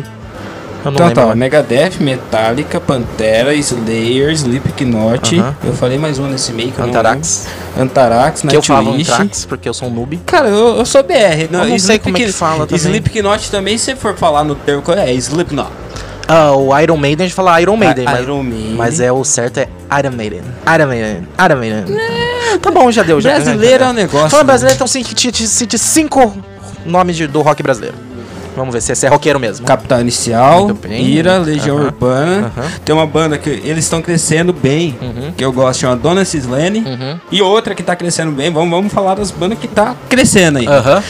Eu 0.84 0.90
não 0.90 0.96
Então 0.96 1.06
lembro. 1.08 1.26
tá. 1.28 1.34
Megadeth, 1.34 1.92
Metallica, 2.00 2.78
Pantera, 2.78 3.54
Slayer, 3.54 4.30
Slipknot. 4.32 5.38
Aham. 5.38 5.56
Eu 5.64 5.72
falei 5.72 5.96
mais 5.98 6.18
um 6.18 6.26
nesse 6.26 6.52
meio 6.52 6.72
que 6.72 6.78
eu 6.78 6.82
não 6.82 6.90
Antarax. 6.90 7.46
Antarax, 7.78 8.42
Que 8.42 8.54
eu 8.56 8.62
falava 8.62 8.90
Nightwish. 8.90 9.10
Anthrax, 9.12 9.44
porque 9.46 9.68
eu 9.68 9.74
sou 9.74 9.88
um 9.88 9.90
noob. 9.94 10.18
Cara, 10.26 10.48
eu, 10.48 10.76
eu 10.76 10.84
sou 10.86 11.02
BR. 11.02 11.48
Eu 11.50 11.64
não 11.68 11.78
sei 11.78 11.98
como 11.98 12.16
é 12.16 12.20
que 12.20 12.32
fala 12.32 12.66
também. 12.66 12.76
Slipknot 12.76 13.50
também, 13.50 13.78
se 13.78 13.96
for 13.96 14.14
falar 14.14 14.44
no 14.44 14.54
termo, 14.54 14.82
é 14.94 15.12
Slipknot. 15.14 15.68
Ah, 16.26 16.52
o 16.52 16.78
Iron 16.80 16.96
Maiden, 16.96 17.24
a 17.24 17.28
gente 17.28 17.34
fala 17.36 17.60
Iron 17.60 17.76
Maiden, 17.76 18.06
Ah, 18.06 18.12
mas, 18.12 18.22
Iron 18.22 18.42
Maiden. 18.42 18.74
mas 18.76 19.00
é 19.00 19.12
o 19.12 19.22
certo 19.24 19.58
é 19.58 19.68
Iron 19.98 20.12
Maiden. 20.12 20.42
Iron 20.74 20.86
Maiden. 20.86 21.28
Iron 21.44 21.56
Maiden. 21.58 21.84
Tá 22.62 22.70
bom, 22.70 22.90
já 22.90 23.02
deu. 23.02 23.20
Já, 23.20 23.34
Brasileiro 23.34 23.84
é 23.84 23.88
um 23.88 23.92
negócio, 23.92 24.30
Fala 24.30 24.42
né? 24.42 24.46
brasileiro, 24.46 24.76
então 24.76 24.86
cite, 24.86 25.78
cinco 25.78 26.34
nomes 26.86 27.16
de- 27.16 27.26
do 27.26 27.42
rock 27.42 27.62
brasileiro. 27.62 27.96
Vamos 28.56 28.72
ver 28.72 28.80
se 28.80 29.04
é 29.04 29.08
roqueiro 29.08 29.40
mesmo. 29.40 29.66
Capital 29.66 30.00
Inicial. 30.00 30.70
Ira, 30.88 31.38
Legião. 31.38 31.74
Urbana. 31.76 32.52
Tem 32.84 32.94
uma 32.94 33.04
banda 33.04 33.36
que 33.36 33.50
eles 33.50 33.82
estão 33.82 34.00
crescendo 34.00 34.52
bem, 34.52 34.96
Uhum. 35.02 35.32
que 35.36 35.44
eu 35.44 35.52
gosto, 35.52 35.80
chama 35.80 35.96
Dona 35.96 36.24
Cislene. 36.24 36.78
Uhum. 36.86 37.18
E 37.32 37.42
outra 37.42 37.74
que 37.74 37.82
tá 37.82 37.96
crescendo 37.96 38.30
bem, 38.30 38.52
vamos, 38.52 38.70
vamos 38.70 38.92
falar 38.92 39.16
das 39.16 39.32
bandas 39.32 39.58
que 39.58 39.66
tá 39.66 39.96
crescendo 40.08 40.58
aí. 40.60 40.66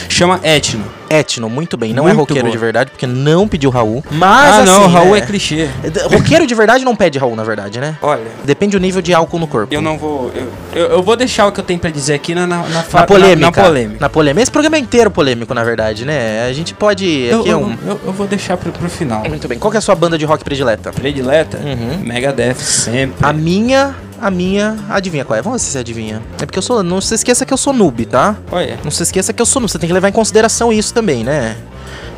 Chama 0.09 0.39
Etno. 0.41 0.83
Etno, 1.09 1.49
muito 1.49 1.77
bem. 1.77 1.93
Não 1.93 2.03
é 2.03 2.13
Muito 2.13 2.19
roqueiro 2.19 2.43
boa. 2.43 2.51
de 2.51 2.57
verdade, 2.57 2.91
porque 2.91 3.05
não 3.07 3.47
pediu 3.47 3.69
Raul. 3.69 4.03
Mas 4.11 4.55
ah, 4.55 4.65
não, 4.65 4.85
assim, 4.85 4.93
Raul 4.93 5.11
né? 5.11 5.17
é 5.19 5.21
clichê. 5.21 5.69
Roqueiro 6.11 6.45
de 6.47 6.55
verdade 6.55 6.83
não 6.83 6.95
pede 6.95 7.17
Raul, 7.17 7.35
na 7.35 7.43
verdade, 7.43 7.79
né? 7.79 7.97
Olha, 8.01 8.21
Depende 8.43 8.77
do 8.77 8.81
nível 8.81 9.01
de 9.01 9.13
álcool 9.13 9.39
no 9.39 9.47
corpo. 9.47 9.73
eu 9.73 9.81
não 9.81 9.97
vou. 9.97 10.31
Eu, 10.35 10.47
eu, 10.73 10.85
eu 10.91 11.03
vou 11.03 11.15
deixar 11.15 11.47
o 11.47 11.51
que 11.51 11.59
eu 11.59 11.63
tenho 11.63 11.79
pra 11.79 11.89
dizer 11.89 12.13
aqui 12.15 12.33
na, 12.35 12.45
na, 12.47 12.57
na, 12.63 12.83
Na 12.91 13.05
polêmica. 13.05 13.35
Na, 13.35 13.45
na 13.45 13.51
polêmica. 13.51 13.97
Na 14.01 14.09
polêmica. 14.09 14.41
Esse 14.43 14.51
programa 14.51 14.75
é 14.75 14.79
inteiro 14.79 15.11
polêmico, 15.11 15.53
na 15.53 15.63
verdade, 15.63 16.05
né? 16.05 16.45
A 16.47 16.53
gente 16.53 16.73
pode. 16.73 17.05
Eu, 17.07 17.41
Aqui 17.41 17.49
é 17.49 17.53
eu, 17.53 17.59
um. 17.59 17.77
eu, 17.85 17.99
eu 18.05 18.13
vou 18.13 18.27
deixar 18.27 18.57
pro, 18.57 18.71
pro 18.71 18.89
final. 18.89 19.23
Muito 19.27 19.47
bem. 19.47 19.57
Qual 19.59 19.73
é 19.73 19.77
a 19.77 19.81
sua 19.81 19.95
banda 19.95 20.17
de 20.17 20.25
rock 20.25 20.43
predileta? 20.43 20.91
Predileta? 20.91 21.57
Uhum. 21.57 21.99
Megadeth 22.03 22.55
sempre. 22.55 23.25
A 23.25 23.31
minha. 23.33 23.95
A 24.21 24.31
minha. 24.31 24.77
Adivinha 24.89 25.25
qual 25.25 25.37
é? 25.37 25.41
Vamos 25.41 25.61
ver 25.61 25.65
se 25.65 25.71
você 25.71 25.79
adivinha. 25.79 26.21
É 26.41 26.45
porque 26.45 26.57
eu 26.57 26.63
sou. 26.63 26.81
Não 26.83 26.99
se 27.01 27.13
esqueça 27.15 27.45
que 27.45 27.53
eu 27.53 27.57
sou 27.57 27.73
noob, 27.73 28.05
tá? 28.05 28.35
Olha. 28.51 28.79
Não 28.83 28.91
se 28.91 29.03
esqueça 29.03 29.33
que 29.33 29.41
eu 29.41 29.45
sou 29.45 29.59
noob. 29.59 29.71
Você 29.71 29.79
tem 29.79 29.87
que 29.87 29.93
levar 29.93 30.09
em 30.09 30.13
consideração 30.13 30.71
isso 30.71 30.93
também, 30.93 31.23
né? 31.23 31.55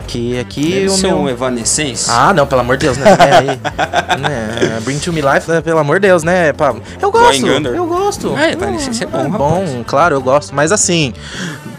Que 0.08 0.40
aqui 0.40 0.72
Deve 0.72 0.90
o 0.90 0.98
meu. 1.00 1.18
um 1.18 1.30
Evanescence. 1.30 2.10
Ah, 2.10 2.34
não, 2.34 2.48
pelo 2.48 2.62
amor 2.62 2.78
de 2.78 2.86
Deus, 2.86 2.98
né? 2.98 3.10
É, 3.10 3.38
aí, 3.40 3.48
né? 4.22 4.80
Bring 4.86 5.00
to 5.00 5.12
me 5.12 5.20
life, 5.22 5.50
né? 5.52 5.60
pelo 5.60 5.80
amor 5.80 6.00
de 6.00 6.08
Deus, 6.08 6.24
né, 6.24 6.54
Pablo? 6.54 6.82
Eu 7.02 7.12
gosto, 7.12 7.46
eu 7.46 7.86
gosto. 7.86 8.38
É, 8.38 8.54
Evanescence 8.54 9.04
é 9.04 9.06
bom, 9.06 9.18
é 9.20 9.24
rapaz. 9.24 9.38
bom, 9.38 9.84
claro, 9.86 10.16
eu 10.16 10.22
gosto. 10.22 10.56
Mas 10.56 10.72
assim, 10.72 11.14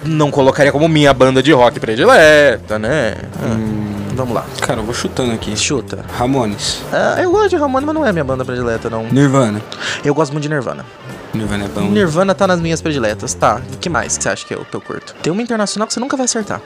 não 0.05 0.31
colocaria 0.31 0.71
como 0.71 0.87
minha 0.89 1.15
banda 1.15 1.43
de 1.43 1.53
rock 1.53 1.81
predileta, 1.81 2.79
né? 2.79 3.15
Ah, 3.43 3.88
Vamos 4.19 4.35
lá. 4.35 4.45
Cara, 4.61 4.81
eu 4.81 4.85
vou 4.85 4.93
chutando 4.93 5.31
aqui. 5.31 5.57
Chuta. 5.57 6.05
Ramones. 6.19 6.83
Ah, 6.93 7.23
eu 7.23 7.31
gosto 7.31 7.51
de 7.51 7.57
Ramones, 7.57 7.87
mas 7.87 7.95
não 7.95 8.05
é 8.05 8.11
minha 8.11 8.25
banda 8.25 8.45
predileta, 8.45 8.91
não. 8.91 9.05
Nirvana. 9.05 9.63
Eu 10.05 10.13
gosto 10.13 10.33
muito 10.33 10.43
de 10.43 10.49
Nirvana. 10.49 10.85
Nirvana 11.33 11.67
é 11.67 11.69
bom. 11.69 11.83
Nirvana 11.83 12.35
tá 12.35 12.45
nas 12.45 12.61
minhas 12.61 12.83
prediletas, 12.83 13.33
tá. 13.33 13.63
O 13.73 13.77
que 13.77 13.89
mais 13.89 14.19
que 14.19 14.25
você 14.25 14.29
acha 14.29 14.45
que 14.45 14.53
eu, 14.53 14.65
que 14.65 14.75
eu 14.75 14.81
curto? 14.81 15.15
Tem 15.23 15.33
uma 15.33 15.41
internacional 15.41 15.87
que 15.87 15.95
você 15.95 16.01
nunca 16.01 16.17
vai 16.17 16.25
acertar. 16.25 16.61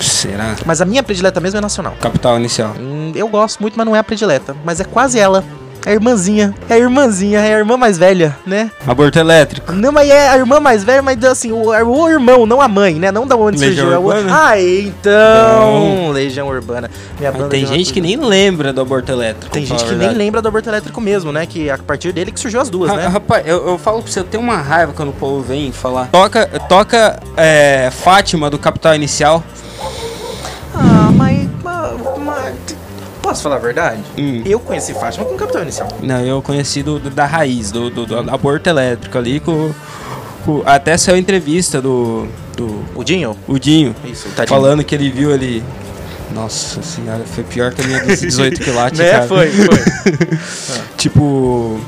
Será? 0.00 0.56
Mas 0.66 0.80
a 0.80 0.84
minha 0.84 1.04
predileta 1.04 1.38
mesmo 1.38 1.58
é 1.58 1.60
nacional. 1.60 1.94
Capital 2.00 2.36
Inicial. 2.36 2.74
Hum, 2.80 3.12
eu 3.14 3.28
gosto 3.28 3.60
muito, 3.60 3.76
mas 3.76 3.86
não 3.86 3.94
é 3.94 4.00
a 4.00 4.04
predileta. 4.04 4.56
Mas 4.64 4.80
é 4.80 4.84
quase 4.84 5.20
ela. 5.20 5.44
É 5.84 5.90
a 5.90 5.94
irmãzinha. 5.94 6.54
É 6.68 6.74
a 6.74 6.78
irmãzinha, 6.78 7.40
é 7.40 7.54
a 7.54 7.58
irmã 7.58 7.76
mais 7.76 7.98
velha, 7.98 8.36
né? 8.46 8.70
Aborto 8.86 9.18
elétrico. 9.18 9.72
Não, 9.72 9.90
mas 9.90 10.08
é 10.08 10.28
a 10.28 10.36
irmã 10.36 10.60
mais 10.60 10.84
velha, 10.84 11.02
mas 11.02 11.22
assim, 11.24 11.50
o, 11.52 11.68
o 11.70 12.08
irmão, 12.08 12.46
não 12.46 12.60
a 12.60 12.68
mãe, 12.68 12.94
né? 12.94 13.10
Não 13.10 13.26
da 13.26 13.36
onde 13.36 13.58
Legião 13.58 13.86
surgiu. 13.86 13.92
é 13.94 13.98
o- 13.98 14.06
Urbana? 14.06 14.48
Ah, 14.48 14.60
então. 14.60 16.10
Legião 16.12 16.48
Urbana. 16.48 16.90
Minha 17.18 17.32
banda 17.32 17.48
tem 17.48 17.66
gente 17.66 17.92
que 17.92 18.00
nem 18.00 18.16
lembra 18.16 18.72
do 18.72 18.80
aborto 18.80 19.10
elétrico. 19.10 19.50
Tem 19.52 19.64
gente 19.66 19.84
que 19.84 19.94
nem 19.94 20.10
lembra 20.10 20.40
do 20.40 20.48
aborto 20.48 20.68
elétrico 20.68 21.00
mesmo, 21.00 21.32
né? 21.32 21.46
Que 21.46 21.68
a 21.70 21.78
partir 21.78 22.12
dele 22.12 22.30
que 22.30 22.38
surgiu 22.40 22.60
as 22.60 22.70
duas, 22.70 22.92
né? 22.94 23.06
Rapaz, 23.06 23.46
eu, 23.46 23.66
eu 23.68 23.78
falo 23.78 24.02
pra 24.02 24.10
você, 24.10 24.20
eu 24.20 24.24
tenho 24.24 24.42
uma 24.42 24.56
raiva 24.56 24.92
quando 24.94 25.08
o 25.08 25.12
povo 25.12 25.42
vem 25.42 25.72
falar. 25.72 26.08
Toca, 26.12 26.46
toca 26.68 27.18
é, 27.36 27.90
Fátima 27.90 28.48
do 28.48 28.58
Capital 28.58 28.94
Inicial. 28.94 29.42
Ah, 30.74 31.10
mas- 31.12 31.48
Posso 33.32 33.42
falar 33.44 33.56
a 33.56 33.58
verdade? 33.58 34.00
Hum. 34.18 34.42
Eu 34.44 34.60
conheci 34.60 34.92
Fátima 34.94 35.24
com 35.24 35.34
o 35.34 35.38
Capitão 35.38 35.62
Inicial. 35.62 35.88
Não, 36.02 36.20
eu 36.20 36.40
conheci 36.42 36.82
do, 36.82 36.98
do- 36.98 37.10
da 37.10 37.24
raiz, 37.26 37.70
do, 37.70 37.88
do, 37.90 38.04
do 38.06 38.18
aborto 38.30 38.68
elétrico 38.68 39.16
ali, 39.18 39.40
com, 39.40 39.72
até 40.66 40.96
saiu 40.98 41.16
entrevista 41.16 41.80
do, 41.80 42.26
do 42.56 42.84
O 42.94 43.02
Dinho? 43.04 43.36
o 43.48 43.58
Dinho, 43.58 43.94
Isso, 44.04 44.28
tadinho. 44.36 44.48
falando 44.48 44.82
que 44.84 44.94
ele 44.94 45.10
viu 45.10 45.30
ele. 45.32 45.62
Nossa 46.34 46.82
senhora, 46.82 47.22
foi 47.26 47.44
pior 47.44 47.72
que 47.72 47.82
a 47.82 47.86
minha 47.86 48.04
dos 48.04 48.20
18 48.20 48.60
quilates, 48.60 48.98
Né? 48.98 49.10
cara. 49.10 49.26
Foi, 49.28 49.50
foi. 49.50 50.38
Tipo, 50.96 51.78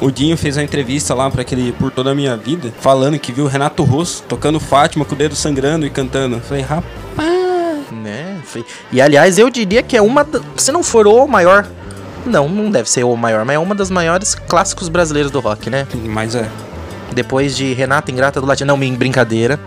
o 0.00 0.10
Dinho 0.10 0.36
fez 0.36 0.56
uma 0.56 0.62
entrevista 0.62 1.14
lá 1.14 1.30
pra 1.30 1.42
aquele 1.42 1.72
Por 1.72 1.90
Toda 1.90 2.10
a 2.10 2.14
Minha 2.14 2.36
Vida, 2.36 2.72
falando 2.80 3.18
que 3.18 3.32
viu 3.32 3.44
o 3.44 3.48
Renato 3.48 3.82
Russo 3.84 4.22
tocando 4.28 4.58
Fátima 4.60 5.04
com 5.04 5.14
o 5.14 5.18
dedo 5.18 5.34
sangrando 5.34 5.84
e 5.86 5.90
cantando. 5.90 6.36
Eu 6.36 6.40
falei, 6.40 6.62
rapaz, 6.62 7.41
E 8.90 9.00
aliás, 9.00 9.38
eu 9.38 9.50
diria 9.50 9.82
que 9.82 9.96
é 9.96 10.02
uma. 10.02 10.26
Se 10.56 10.72
não 10.72 10.82
for 10.82 11.06
o 11.06 11.26
maior. 11.26 11.66
Não, 12.24 12.48
não 12.48 12.70
deve 12.70 12.88
ser 12.88 13.02
o 13.02 13.16
maior, 13.16 13.44
mas 13.44 13.56
é 13.56 13.58
uma 13.58 13.74
das 13.74 13.90
maiores 13.90 14.34
clássicos 14.34 14.88
brasileiros 14.88 15.32
do 15.32 15.40
rock, 15.40 15.68
né? 15.68 15.88
mas 16.06 16.36
é. 16.36 16.48
Depois 17.12 17.56
de 17.56 17.72
Renata 17.74 18.10
Ingrata 18.10 18.40
do 18.40 18.46
Latino. 18.46 18.68
Não, 18.68 18.76
minha 18.76 18.96
brincadeira. 18.96 19.58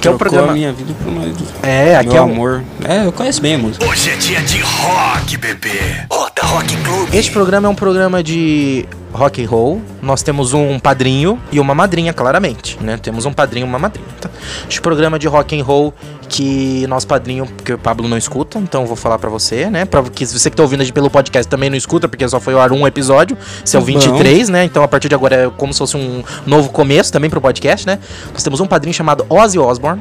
Que 0.00 0.08
é 0.08 0.10
o 0.10 0.16
programa. 0.16 0.50
a 0.50 0.54
minha 0.54 0.72
vida 0.72 0.94
por 1.02 1.12
mais 1.12 1.36
do 1.36 1.44
É, 1.62 1.96
aqui 1.96 2.08
meu 2.08 2.18
é 2.18 2.22
um, 2.22 2.30
amor. 2.30 2.64
É, 2.88 3.06
eu 3.06 3.12
conheço 3.12 3.40
bem 3.42 3.56
a 3.56 3.58
música. 3.58 3.84
Hoje 3.84 4.10
é 4.10 4.16
dia 4.16 4.40
de 4.40 4.60
rock, 4.60 5.36
bebê. 5.36 6.06
Roda 6.10 6.42
Rock 6.42 6.76
Clube. 6.78 7.16
Este 7.16 7.30
programa 7.30 7.68
é 7.68 7.70
um 7.70 7.74
programa 7.74 8.22
de 8.22 8.86
rock 9.12 9.42
and 9.42 9.48
roll. 9.48 9.82
Nós 10.02 10.22
temos 10.22 10.52
um 10.52 10.78
padrinho 10.78 11.40
e 11.52 11.60
uma 11.60 11.74
madrinha, 11.74 12.12
claramente, 12.12 12.78
né? 12.80 12.96
Temos 12.96 13.26
um 13.26 13.32
padrinho 13.32 13.64
e 13.64 13.68
uma 13.68 13.78
madrinha. 13.78 14.06
Tá? 14.20 14.30
Este 14.68 14.80
programa 14.80 15.18
de 15.18 15.26
rock 15.28 15.58
and 15.58 15.64
roll 15.64 15.92
que 16.28 16.86
nosso 16.86 17.06
padrinho, 17.06 17.44
porque 17.44 17.72
o 17.72 17.78
Pablo 17.78 18.06
não 18.08 18.16
escuta, 18.16 18.58
então 18.58 18.82
eu 18.82 18.86
vou 18.86 18.96
falar 18.96 19.18
pra 19.18 19.28
você, 19.28 19.68
né? 19.68 19.84
Pra 19.84 20.02
que 20.04 20.24
você 20.24 20.48
que 20.48 20.56
tá 20.56 20.62
ouvindo 20.62 20.80
a 20.80 20.84
gente 20.84 20.94
pelo 20.94 21.10
podcast 21.10 21.48
também 21.48 21.68
não 21.68 21.76
escuta, 21.76 22.08
porque 22.08 22.26
só 22.28 22.38
foi 22.38 22.54
ao 22.54 22.60
ar 22.60 22.72
um 22.72 22.86
episódio. 22.86 23.36
Esse 23.64 23.76
é 23.76 23.78
o 23.78 23.82
Bom. 23.82 23.86
23, 23.86 24.48
né? 24.48 24.64
Então 24.64 24.82
a 24.82 24.88
partir 24.88 25.08
de 25.08 25.14
agora 25.14 25.34
é 25.34 25.50
como 25.56 25.72
se 25.72 25.78
fosse 25.80 25.96
um 25.96 26.22
novo 26.46 26.70
começo 26.70 27.12
também 27.12 27.28
pro 27.28 27.40
podcast, 27.40 27.86
né? 27.86 27.98
Nós 28.32 28.42
temos 28.42 28.60
um 28.60 28.66
padrinho 28.66 28.94
chamado 28.94 29.26
Ozzy 29.28 29.58
Osbourne. 29.58 30.00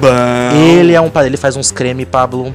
Bom. 0.00 0.08
Ele 0.56 0.94
é 0.94 1.00
um 1.00 1.10
padrinho, 1.10 1.30
ele 1.30 1.36
faz 1.36 1.56
uns 1.56 1.70
creme, 1.70 2.06
Pablo. 2.06 2.54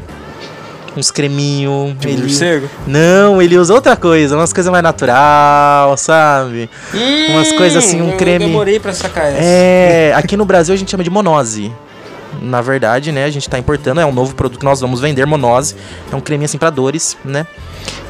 Uns 0.96 1.12
creminho. 1.12 1.96
De 2.00 2.08
ele... 2.08 2.22
morcego? 2.22 2.70
Não, 2.88 3.42
ele 3.42 3.58
usa 3.58 3.74
outra 3.74 3.96
coisa, 3.98 4.36
umas 4.38 4.54
coisas 4.54 4.72
mais 4.72 4.84
natural, 4.84 5.98
sabe? 5.98 6.70
Umas 7.30 7.52
coisas 7.52 7.84
assim, 7.84 8.02
um 8.02 8.12
eu 8.12 8.18
creme- 8.18 8.46
demorei 8.46 8.80
pra 8.80 8.94
sacar 8.94 9.26
essa. 9.28 9.38
É, 9.42 10.14
aqui 10.16 10.38
no 10.38 10.46
Brasil 10.46 10.74
a 10.74 10.78
gente 10.78 10.90
chama 10.92 11.04
de 11.04 11.10
monose. 11.10 11.72
Na 12.42 12.62
verdade, 12.62 13.12
né, 13.12 13.24
a 13.26 13.30
gente 13.30 13.50
tá 13.50 13.58
importando, 13.58 14.00
é 14.02 14.06
um 14.06 14.12
novo 14.12 14.36
produto 14.36 14.60
que 14.60 14.66
nós 14.66 14.80
vamos 14.82 15.00
vender, 15.00 15.26
monose. 15.26 15.76
É 16.12 16.16
um 16.16 16.20
creme 16.22 16.46
assim 16.46 16.58
pra 16.58 16.70
dores, 16.70 17.18
né? 17.24 17.46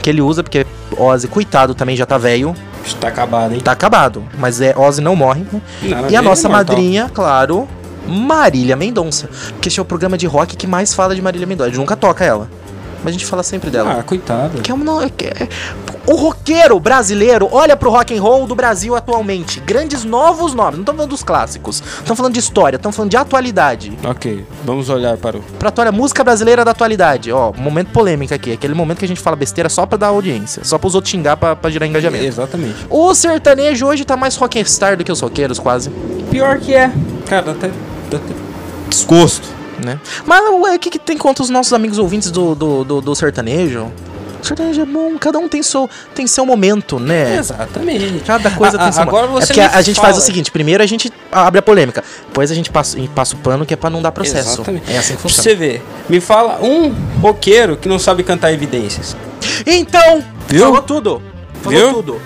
Que 0.01 0.09
ele 0.09 0.21
usa, 0.21 0.41
porque 0.43 0.65
Ozzy, 0.97 1.27
coitado, 1.27 1.73
também 1.75 1.95
já 1.95 2.05
tá 2.05 2.17
velho, 2.17 2.55
Tá 2.99 3.07
acabado, 3.07 3.53
hein? 3.53 3.59
tá 3.61 3.71
acabado. 3.71 4.23
Mas 4.37 4.61
é, 4.61 4.75
Ozzy 4.77 5.01
não 5.01 5.15
morre, 5.15 5.43
né? 5.51 5.61
Não, 5.83 6.09
E 6.09 6.15
a 6.15 6.21
nossa 6.21 6.47
madrinha, 6.47 7.09
claro, 7.13 7.67
Marília 8.07 8.75
Mendonça. 8.75 9.27
Porque 9.53 9.69
esse 9.69 9.79
é 9.79 9.81
o 9.81 9.85
programa 9.85 10.17
de 10.17 10.27
rock 10.27 10.55
que 10.55 10.67
mais 10.67 10.93
fala 10.93 11.15
de 11.15 11.21
Marília 11.21 11.47
Mendonça. 11.47 11.67
A 11.67 11.71
gente 11.71 11.79
nunca 11.79 11.95
toca 11.95 12.23
ela. 12.23 12.47
Mas 13.03 13.09
a 13.09 13.11
gente 13.11 13.25
fala 13.25 13.43
sempre 13.43 13.69
dela. 13.69 13.97
Ah, 13.99 14.03
coitado. 14.03 14.61
Que 14.61 14.71
é 14.71 14.73
uma, 14.73 15.09
que 15.09 15.25
é- 15.25 15.47
o 16.07 16.15
roqueiro 16.15 16.79
brasileiro 16.79 17.47
olha 17.51 17.75
pro 17.75 17.89
rock 17.89 18.15
and 18.15 18.21
roll 18.21 18.45
do 18.45 18.53
Brasil 18.55 18.95
atualmente. 18.95 19.59
Grandes 19.59 20.03
novos 20.03 20.53
nomes. 20.53 20.73
Não 20.75 20.81
estamos 20.81 20.97
falando 20.99 21.09
dos 21.09 21.23
clássicos. 21.23 21.81
Estamos 21.99 22.17
falando 22.17 22.33
de 22.33 22.39
história. 22.39 22.77
Estamos 22.77 22.95
falando 22.95 23.11
de 23.11 23.17
atualidade. 23.17 23.97
Ok, 24.05 24.45
vamos 24.63 24.89
olhar 24.89 25.17
para 25.17 25.37
o. 25.37 25.41
Pra 25.59 25.69
atuar, 25.69 25.91
música 25.91 26.23
brasileira 26.23 26.63
da 26.63 26.71
atualidade. 26.71 27.31
Ó, 27.31 27.51
momento 27.57 27.91
polêmico 27.91 28.33
aqui. 28.33 28.51
Aquele 28.51 28.73
momento 28.73 28.99
que 28.99 29.05
a 29.05 29.07
gente 29.07 29.21
fala 29.21 29.35
besteira 29.35 29.67
só 29.69 29.85
pra 29.85 29.97
dar 29.97 30.07
audiência. 30.07 30.63
Só 30.63 30.77
pros 30.77 30.93
outros 30.95 31.11
xingar 31.11 31.37
pra, 31.37 31.55
pra 31.55 31.69
gerar 31.71 31.87
engajamento. 31.87 32.23
Exatamente. 32.25 32.85
O 32.89 33.13
sertanejo 33.15 33.85
hoje 33.87 34.05
tá 34.05 34.15
mais 34.15 34.35
rockstar 34.35 34.95
do 34.97 35.03
que 35.03 35.11
os 35.11 35.19
roqueiros, 35.21 35.57
quase. 35.59 35.89
Pior 36.29 36.59
que 36.59 36.73
é. 36.73 36.91
Cara, 37.27 37.41
dá 37.43 37.51
até, 37.51 37.67
dá 38.11 38.17
até 38.17 38.33
desgosto. 38.89 39.47
Né? 39.83 39.99
Mas 40.25 40.41
ué, 40.61 40.75
o 40.75 40.79
que, 40.79 40.89
que 40.89 40.99
tem 40.99 41.17
contra 41.17 41.43
os 41.43 41.49
nossos 41.49 41.73
amigos 41.73 41.97
ouvintes 41.97 42.31
do, 42.31 42.55
do, 42.55 42.83
do, 42.83 43.01
do 43.01 43.15
sertanejo? 43.15 43.91
Sertanejo 44.41 44.81
é 44.81 44.85
bom, 44.85 45.17
cada 45.17 45.39
um 45.39 45.47
tem 45.49 45.63
seu, 45.63 45.89
tem 46.13 46.27
seu 46.27 46.45
momento, 46.45 46.99
né? 46.99 47.35
Exatamente. 47.37 48.21
Cada 48.25 48.51
coisa 48.51 48.77
A- 48.77 48.83
tem 48.83 48.91
seu 48.91 49.01
agora 49.01 49.25
momento. 49.27 49.41
É 49.43 49.45
você 49.47 49.53
porque 49.53 49.61
me 49.61 49.75
a, 49.75 49.77
a 49.79 49.81
gente 49.81 49.99
faz 49.99 50.17
o 50.17 50.21
seguinte: 50.21 50.51
primeiro 50.51 50.83
a 50.83 50.85
gente 50.85 51.11
abre 51.31 51.57
a 51.59 51.61
polêmica, 51.63 52.03
depois 52.27 52.51
a 52.51 52.53
gente 52.53 52.69
passa, 52.69 52.95
passa 53.15 53.33
o 53.35 53.39
pano 53.39 53.65
que 53.65 53.73
é 53.73 53.77
pra 53.77 53.89
não 53.89 54.01
dar 54.03 54.11
processo. 54.11 54.55
Exatamente. 54.61 54.91
É 54.93 54.97
assim 54.99 55.15
que 55.15 55.21
funciona. 55.23 55.43
você 55.49 55.55
ver, 55.55 55.83
me 56.07 56.19
fala 56.21 56.59
um 56.63 56.93
roqueiro 57.21 57.75
que 57.75 57.87
não 57.89 57.97
sabe 57.97 58.21
cantar 58.23 58.53
evidências. 58.53 59.17
Então, 59.65 60.23
Viu? 60.47 60.65
falou 60.65 60.81
tudo. 60.83 61.21
Falou 61.63 61.79
Viu? 61.79 61.93
tudo. 61.93 62.21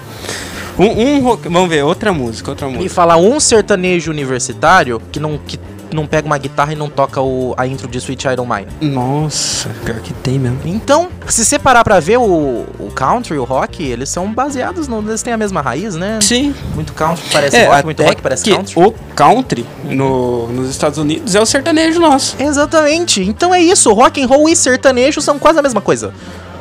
Um, 0.78 0.86
um 1.18 1.22
roque... 1.22 1.48
Vamos 1.50 1.70
ver, 1.70 1.84
outra 1.84 2.12
música, 2.14 2.50
outra 2.52 2.68
Me 2.68 2.74
música. 2.76 2.94
fala 2.96 3.18
um 3.18 3.40
sertanejo 3.40 4.12
universitário 4.12 5.02
que 5.12 5.20
não, 5.20 5.38
que 5.38 5.60
não 5.92 6.06
pega 6.08 6.26
uma 6.26 6.38
guitarra 6.38 6.74
e 6.74 6.76
não 6.76 6.90
toca 6.90 7.22
o, 7.22 7.54
a 7.58 7.66
intro 7.68 7.88
de 7.88 7.98
Sweet 7.98 8.28
O' 8.28 8.46
Mine. 8.46 8.68
Nossa, 8.94 9.70
pior 9.86 10.00
que 10.00 10.14
tem 10.14 10.38
mesmo. 10.40 10.60
Então, 10.66 11.10
se 11.28 11.44
você 11.46 11.58
parar 11.58 11.84
pra 11.84 12.00
ver 12.00 12.18
o, 12.18 12.66
o 12.80 12.92
country, 12.94 13.38
o 13.38 13.44
rock, 13.44 13.84
eles 13.84 14.10
são 14.10 14.32
baseados, 14.32 14.88
no, 14.88 15.00
eles 15.00 15.22
têm 15.22 15.34
a 15.34 15.38
mesma 15.38 15.62
raiz, 15.62 15.96
né? 15.96 16.20
Sim. 16.22 16.54
Muito 16.76 16.94
country 16.94 17.24
parece 17.32 17.58
É, 17.58 17.66
rock, 17.68 17.86
muito 17.86 18.04
rock 18.04 18.22
parece 18.22 18.44
que 18.44 18.52
country. 18.56 18.74
o 18.78 18.94
country 19.16 19.66
no, 19.84 20.48
nos 20.48 20.70
Estados 20.70 20.98
Unidos 20.98 21.36
é 21.36 21.42
o 21.42 21.46
sertanejo 21.46 22.00
nosso. 22.00 22.36
Exatamente. 22.42 23.22
Então 23.22 23.54
é 23.54 23.62
isso, 23.62 23.92
rock 23.94 24.22
and 24.22 24.28
roll 24.28 24.48
e 24.50 24.56
sertanejo 24.56 25.22
são 25.22 25.40
quase 25.40 25.60
a 25.60 25.62
mesma 25.62 25.82
coisa. 25.82 26.14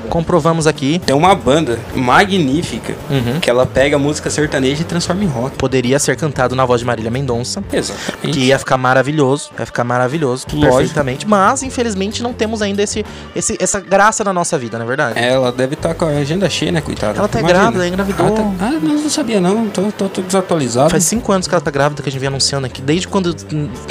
Comprovamos 0.09 0.67
aqui. 0.67 0.99
Tem 1.05 1.15
uma 1.15 1.35
banda 1.35 1.79
magnífica 1.95 2.95
Uhum. 3.11 3.41
que 3.41 3.49
ela 3.49 3.65
pega 3.67 3.97
a 3.97 3.99
música 3.99 4.29
sertaneja 4.31 4.83
e 4.83 4.85
transforma 4.85 5.23
em 5.25 5.27
rock. 5.27 5.57
Poderia 5.57 5.99
ser 5.99 6.17
cantado 6.17 6.55
na 6.55 6.65
voz 6.65 6.81
de 6.81 6.87
Marília 6.87 7.11
Mendonça. 7.11 7.62
Exatamente. 7.73 8.29
Que 8.33 8.41
ia 8.47 8.59
ficar 8.59 8.77
maravilhoso, 8.77 9.50
ia 9.59 9.67
ficar 9.67 9.85
maravilhoso, 9.85 10.47
Lógico. 10.53 10.73
perfeitamente. 10.77 11.27
Mas, 11.27 11.62
infelizmente, 11.62 12.23
não 12.23 12.33
temos 12.33 12.62
ainda 12.62 12.83
esse, 12.83 13.05
esse, 13.35 13.57
essa 13.61 13.81
graça 13.81 14.23
na 14.25 14.33
nossa 14.33 14.59
vida, 14.59 14.79
não 14.79 14.85
é 14.85 14.88
verdade? 14.88 15.19
Ela 15.19 15.50
deve 15.53 15.75
estar 15.75 15.95
com 15.95 16.05
a 16.07 16.09
agenda 16.09 16.49
cheia, 16.50 16.73
né, 16.73 16.81
coitada? 16.81 17.19
Ela 17.19 17.29
tá 17.29 17.41
Imagina. 17.41 17.61
grávida, 17.61 17.88
engravidou. 17.88 18.27
Ah, 18.27 18.31
tá... 18.31 18.67
ah, 18.67 18.79
não, 18.83 19.09
sabia 19.11 19.41
não, 19.41 19.69
tô, 19.69 19.83
tô, 19.93 20.09
tô 20.09 20.23
desatualizado. 20.23 20.91
Faz 20.91 21.05
cinco 21.05 21.31
anos 21.33 21.47
que 21.47 21.55
ela 21.55 21.61
tá 21.61 21.71
grávida, 21.71 22.03
que 22.03 22.09
a 22.09 22.12
gente 22.12 22.21
vem 22.21 22.29
anunciando 22.29 22.67
aqui. 22.67 22.81
Desde 22.83 23.09
quando 23.09 23.35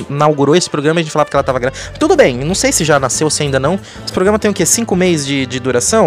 inaugurou 0.10 0.56
esse 0.56 0.70
programa, 0.70 1.00
a 1.00 1.04
gente 1.04 1.12
falava 1.12 1.30
que 1.30 1.36
ela 1.36 1.44
tava 1.44 1.60
grávida. 1.60 1.82
Tudo 2.00 2.16
bem, 2.16 2.38
não 2.38 2.56
sei 2.56 2.72
se 2.72 2.84
já 2.84 3.00
nasceu, 3.00 3.30
se 3.30 3.44
ainda 3.44 3.60
não. 3.60 3.80
Esse 4.04 4.14
programa 4.14 4.38
tem 4.40 4.50
o 4.50 4.54
quê? 4.54 4.66
Cinco 4.66 4.96
meses 4.96 5.26
de, 5.26 5.46
de 5.46 5.60
duração? 5.60 6.07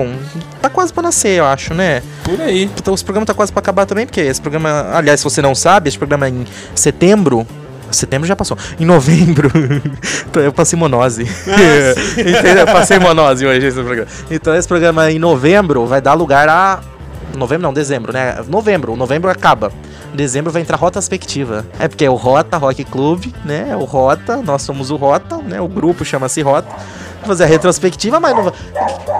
Tá 0.60 0.68
quase 0.68 0.92
pra 0.92 1.02
nascer, 1.02 1.38
eu 1.38 1.44
acho, 1.44 1.74
né? 1.74 2.02
Por 2.24 2.40
aí. 2.40 2.64
Então, 2.64 2.94
esse 2.94 3.04
programa 3.04 3.26
tá 3.26 3.34
quase 3.34 3.52
pra 3.52 3.60
acabar 3.60 3.86
também, 3.86 4.06
porque 4.06 4.20
esse 4.20 4.40
programa, 4.40 4.90
aliás, 4.92 5.20
se 5.20 5.24
você 5.24 5.42
não 5.42 5.54
sabe, 5.54 5.88
esse 5.88 5.98
programa 5.98 6.26
é 6.26 6.30
em 6.30 6.44
setembro. 6.74 7.46
Setembro 7.90 8.26
já 8.26 8.36
passou. 8.36 8.56
Em 8.78 8.84
novembro, 8.84 9.50
então, 10.28 10.42
eu 10.42 10.52
passei 10.52 10.78
monose. 10.78 11.22
Entendeu? 12.16 12.58
eu 12.58 12.66
passei 12.66 12.98
monose 12.98 13.44
hoje 13.44 13.66
esse 13.66 13.82
programa. 13.82 14.08
Então 14.30 14.54
esse 14.54 14.68
programa 14.68 15.10
em 15.10 15.18
novembro 15.18 15.86
vai 15.86 16.00
dar 16.00 16.14
lugar 16.14 16.48
a. 16.48 16.80
Novembro 17.36 17.62
não, 17.62 17.72
dezembro, 17.72 18.12
né? 18.12 18.36
Novembro, 18.48 18.96
novembro 18.96 19.30
acaba. 19.30 19.72
Dezembro 20.12 20.52
vai 20.52 20.62
entrar 20.62 20.76
Rota 20.76 20.94
Perspectiva. 20.94 21.64
É 21.78 21.86
porque 21.86 22.04
é 22.04 22.10
o 22.10 22.14
Rota 22.14 22.56
Rock 22.56 22.84
Club, 22.84 23.26
né? 23.44 23.68
É 23.70 23.76
o 23.76 23.84
Rota, 23.84 24.38
nós 24.38 24.62
somos 24.62 24.90
o 24.90 24.96
Rota, 24.96 25.38
né? 25.38 25.60
O 25.60 25.68
grupo 25.68 26.04
chama-se 26.04 26.42
Rota. 26.42 26.68
Fazer 27.24 27.44
a 27.44 27.46
retrospectiva, 27.46 28.18
mas 28.18 28.34
não. 28.34 28.52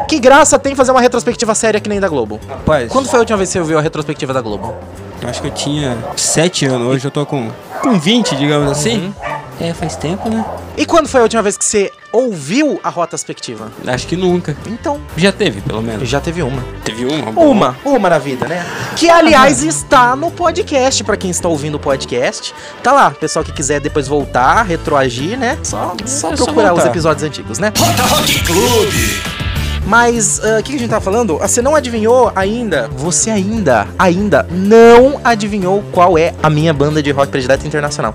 Que 0.09 0.19
graça 0.19 0.59
tem 0.59 0.75
fazer 0.75 0.91
uma 0.91 1.01
retrospectiva 1.01 1.55
séria 1.55 1.81
que 1.81 1.89
nem 1.89 2.01
da 2.01 2.09
Globo? 2.09 2.41
Rapaz, 2.49 2.91
Quando 2.91 3.09
foi 3.09 3.19
a 3.19 3.21
última 3.21 3.39
vez 3.39 3.49
que 3.49 3.53
você 3.55 3.61
ouviu 3.61 3.79
a 3.79 3.83
retrospectiva 3.83 4.33
da 4.33 4.41
Globo? 4.41 4.75
acho 5.23 5.43
que 5.43 5.49
eu 5.49 5.53
tinha 5.53 5.99
7 6.17 6.65
anos, 6.67 6.89
hoje 6.89 7.07
eu 7.07 7.11
tô 7.11 7.27
com, 7.27 7.51
com 7.83 7.99
20, 7.99 8.37
digamos 8.37 8.71
assim. 8.71 9.07
Uhum. 9.07 9.15
É, 9.61 9.75
faz 9.75 9.95
tempo, 9.97 10.29
né? 10.31 10.45
E 10.77 10.87
quando 10.87 11.09
foi 11.09 11.21
a 11.21 11.23
última 11.25 11.43
vez 11.43 11.57
que 11.59 11.65
você 11.65 11.93
ouviu 12.13 12.81
a 12.83 12.89
retrospectiva? 12.91 13.71
Acho 13.87 14.07
que 14.07 14.17
nunca. 14.17 14.57
Então, 14.67 15.01
Já 15.17 15.31
teve, 15.31 15.61
pelo 15.61 15.83
menos. 15.83 16.09
já 16.09 16.21
teve 16.21 16.43
uma. 16.43 16.63
Teve 16.85 17.05
uma? 17.05 17.31
boa. 17.33 17.49
Uma, 17.51 17.77
uma 17.85 18.09
na 18.11 18.19
vida, 18.19 18.47
né? 18.49 18.65
Que 18.97 19.09
aliás 19.11 19.63
está 19.63 20.17
no 20.17 20.31
podcast, 20.31 21.05
pra 21.05 21.17
quem 21.17 21.31
está 21.31 21.49
ouvindo 21.49 21.75
o 21.75 21.79
podcast. 21.81 22.55
Tá 22.83 22.93
lá, 22.93 23.11
pessoal 23.11 23.45
que 23.45 23.53
quiser 23.53 23.81
depois 23.81 24.09
voltar, 24.09 24.63
retroagir, 24.63 25.39
né? 25.39 25.59
Só, 25.63 25.95
só 26.07 26.33
É 26.33 26.37
só 26.37 26.45
procurar 26.45 26.73
os 26.73 26.79
voltar. 26.79 26.91
episódios 26.91 27.25
antigos, 27.25 27.59
né? 27.59 27.73
Roda 27.77 28.03
Rock 28.05 28.45
Clube. 28.45 29.50
Mas 29.87 30.41
ah, 30.45 30.59
o 30.59 30.63
que, 30.63 30.71
que 30.71 30.77
a 30.77 30.79
gente 30.81 30.91
tá 30.91 31.01
falando? 31.01 31.39
Ah, 31.41 31.49
Você 31.49 31.63
não 31.63 31.75
adivinhou 31.75 32.33
ainda? 32.35 32.89
Você 32.97 33.31
ainda, 33.31 33.87
ainda 33.99 34.47
não 34.51 35.21
adivinhou 35.25 35.83
qual 35.93 36.17
é 36.17 36.35
a 36.43 36.51
minha 36.51 36.73
banda 36.73 37.03
de 37.03 37.11
rock 37.11 37.31
predileta 37.31 37.67
internacional. 37.67 38.15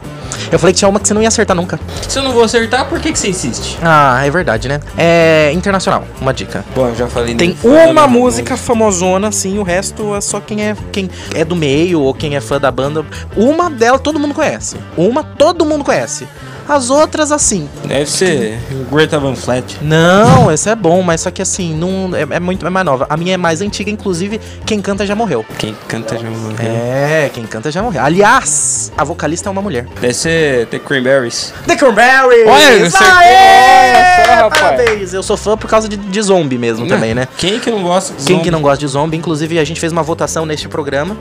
Eu 0.51 0.60
falei 0.60 0.74
que 0.74 0.79
tinha 0.79 0.89
uma 0.89 1.00
que 1.00 1.07
você 1.07 1.13
não 1.13 1.22
ia 1.22 1.27
acertar 1.27 1.55
nunca. 1.55 1.79
Se 2.07 2.19
eu 2.19 2.24
não 2.24 2.31
vou 2.31 2.43
acertar, 2.43 2.86
por 2.88 3.00
que, 3.00 3.12
que 3.12 3.17
você 3.19 3.29
insiste? 3.29 3.77
Ah, 3.81 4.22
é 4.25 4.29
verdade, 4.29 4.67
né? 4.67 4.79
É 4.98 5.51
internacional, 5.53 6.03
uma 6.22 6.34
dica. 6.34 6.63
Bom, 6.75 6.88
eu 6.88 6.95
já 6.95 7.07
falei. 7.07 7.36
Tem 7.36 7.57
uma 7.63 8.07
música 8.07 8.55
famosona, 8.55 9.27
assim, 9.29 9.57
o 9.57 9.63
resto 9.63 10.15
é 10.15 10.22
só 10.22 10.39
quem 10.39 10.63
é 10.63 10.75
quem 10.91 11.10
é 11.34 11.43
do 11.43 11.55
meio 11.55 12.01
ou 12.01 12.13
quem 12.13 12.36
é 12.36 12.41
fã 12.41 12.60
da 12.60 12.72
banda. 12.72 13.05
Uma 13.36 13.69
dela 13.69 13.98
todo 13.98 14.19
mundo 14.19 14.34
conhece. 14.34 14.77
Uma 14.95 15.24
todo 15.24 15.65
mundo 15.65 15.84
conhece. 15.84 16.27
As 16.67 16.89
outras, 16.89 17.31
assim. 17.31 17.69
Deve 17.86 18.10
ser 18.10 18.60
Greta 18.91 19.19
Van 19.19 19.36
Flat. 19.36 19.77
Não, 19.81 20.51
esse 20.51 20.69
é 20.69 20.75
bom, 20.75 21.01
mas 21.01 21.22
só 21.22 21.31
que 21.31 21.41
assim, 21.41 21.74
não 21.75 22.15
é, 22.15 22.36
é 22.36 22.39
muito 22.39 22.65
é 22.65 22.69
mais 22.69 22.86
nova. 22.86 23.05
A 23.10 23.15
minha 23.17 23.34
é 23.36 23.38
mais 23.38 23.62
antiga, 23.62 23.89
inclusive, 23.91 24.39
quem 24.65 24.81
canta 24.81 25.05
já 25.05 25.15
morreu. 25.15 25.45
Quem 25.57 25.75
canta 25.88 26.17
já 26.17 26.29
morreu. 26.29 26.55
É, 26.60 27.29
quem 27.34 27.45
canta 27.45 27.72
já 27.72 27.81
morreu. 27.84 28.01
Aliás, 28.03 28.91
a 28.98 29.03
vocalista 29.03 29.50
é 29.50 29.51
uma 29.51 29.62
mulher. 29.62 29.86
Deve 30.01 30.13
ser 30.13 30.67
The 30.67 30.79
Cranberries. 30.79 31.53
The 31.67 31.75
Cranberries! 31.75 32.48
Olha! 32.48 33.15
Aê! 33.15 34.41
Nossa. 34.41 34.50
Parabéns! 34.50 35.13
Eu 35.13 35.24
sou 35.24 35.38
fã 35.38 35.57
por 35.57 35.69
causa 35.69 35.88
de, 35.88 35.98
de 35.98 36.22
zombie 36.22 36.57
mesmo 36.57 36.88
também, 36.88 37.13
né? 37.13 37.27
Quem 37.38 37.60
que 37.60 37.69
não 37.69 37.84
gosta 37.84 38.13
de 38.13 38.24
Quem 38.25 38.36
zombie? 38.38 38.43
que 38.43 38.51
não 38.51 38.62
gosta 38.62 38.77
de 38.79 38.88
zombie? 38.88 39.17
Inclusive, 39.17 39.60
a 39.60 39.63
gente 39.63 39.79
fez 39.79 39.91
uma 39.91 40.03
votação 40.03 40.45
neste 40.45 40.67
programa. 40.67 41.15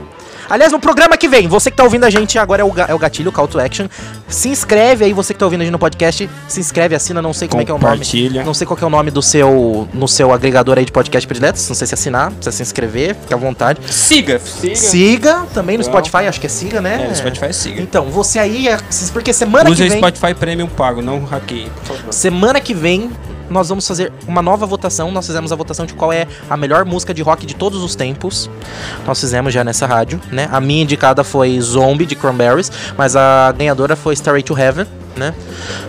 Aliás, 0.49 0.71
no 0.71 0.79
programa 0.79 1.17
que 1.17 1.27
vem, 1.27 1.47
você 1.47 1.71
que 1.71 1.77
tá 1.77 1.83
ouvindo 1.83 2.03
a 2.05 2.09
gente 2.09 2.37
agora 2.37 2.61
é 2.61 2.65
o, 2.65 2.71
é 2.87 2.93
o 2.93 2.99
gatilho, 2.99 3.29
o 3.29 3.31
call 3.33 3.47
to 3.47 3.59
action. 3.59 3.87
Se 4.27 4.49
inscreve 4.49 5.05
aí, 5.05 5.13
você 5.13 5.33
que 5.33 5.39
tá 5.39 5.45
ouvindo 5.45 5.61
a 5.61 5.63
gente 5.63 5.71
no 5.71 5.79
podcast, 5.79 6.29
se 6.47 6.59
inscreve, 6.59 6.95
assina, 6.95 7.21
não 7.21 7.33
sei 7.33 7.47
como 7.47 7.61
é 7.61 7.65
que 7.65 7.71
é 7.71 7.73
o 7.73 7.79
nome. 7.79 8.01
Não 8.45 8.53
sei 8.53 8.67
qual 8.67 8.77
que 8.77 8.83
é 8.83 8.87
o 8.87 8.89
nome 8.89 9.11
do 9.11 9.21
seu, 9.21 9.87
no 9.93 10.07
seu 10.07 10.31
agregador 10.31 10.77
aí 10.77 10.85
de 10.85 10.91
podcast 10.91 11.27
prediletos. 11.27 11.67
Não 11.67 11.75
sei 11.75 11.87
se 11.87 11.93
assinar, 11.93 12.31
precisa 12.31 12.51
se 12.51 12.61
inscrever, 12.61 13.15
fica 13.15 13.35
à 13.35 13.37
vontade. 13.37 13.79
Siga, 13.91 14.39
siga. 14.39 14.75
Siga 14.75 15.45
também 15.53 15.77
no. 15.77 15.83
Spotify, 15.83 16.27
acho 16.27 16.39
que 16.41 16.47
é 16.47 16.49
siga, 16.49 16.81
né? 16.81 17.03
É, 17.05 17.07
no 17.07 17.15
Spotify 17.15 17.53
siga. 17.53 17.81
Então, 17.81 18.05
você 18.09 18.39
aí, 18.39 18.67
é- 18.67 18.77
porque 19.13 19.31
semana 19.33 19.69
Use 19.69 19.81
que 19.81 19.87
o 19.87 19.89
vem. 19.91 19.97
Spotify 19.99 20.33
Premium 20.33 20.67
pago, 20.67 21.01
não 21.01 21.23
hackeie, 21.23 21.69
por 21.85 21.95
favor. 21.95 22.13
Semana 22.13 22.59
que 22.59 22.73
vem 22.73 23.11
nós 23.49 23.69
vamos 23.69 23.87
fazer 23.87 24.11
uma 24.27 24.41
nova 24.41 24.65
votação. 24.65 25.11
Nós 25.11 25.25
fizemos 25.25 25.51
a 25.51 25.55
votação 25.55 25.85
de 25.85 25.93
qual 25.93 26.11
é 26.11 26.27
a 26.49 26.57
melhor 26.57 26.85
música 26.85 27.13
de 27.13 27.21
rock 27.21 27.45
de 27.45 27.55
todos 27.55 27.83
os 27.83 27.95
tempos. 27.95 28.49
Nós 29.05 29.19
fizemos 29.19 29.53
já 29.53 29.63
nessa 29.63 29.85
rádio, 29.85 30.19
né? 30.31 30.49
A 30.51 30.59
minha 30.59 30.83
indicada 30.83 31.23
foi 31.23 31.59
Zombie 31.59 32.05
de 32.05 32.15
Cranberries, 32.15 32.71
mas 32.97 33.15
a 33.15 33.51
ganhadora 33.51 33.95
foi 33.95 34.13
Starway 34.13 34.43
to 34.43 34.57
Heaven, 34.57 34.85
né? 35.15 35.33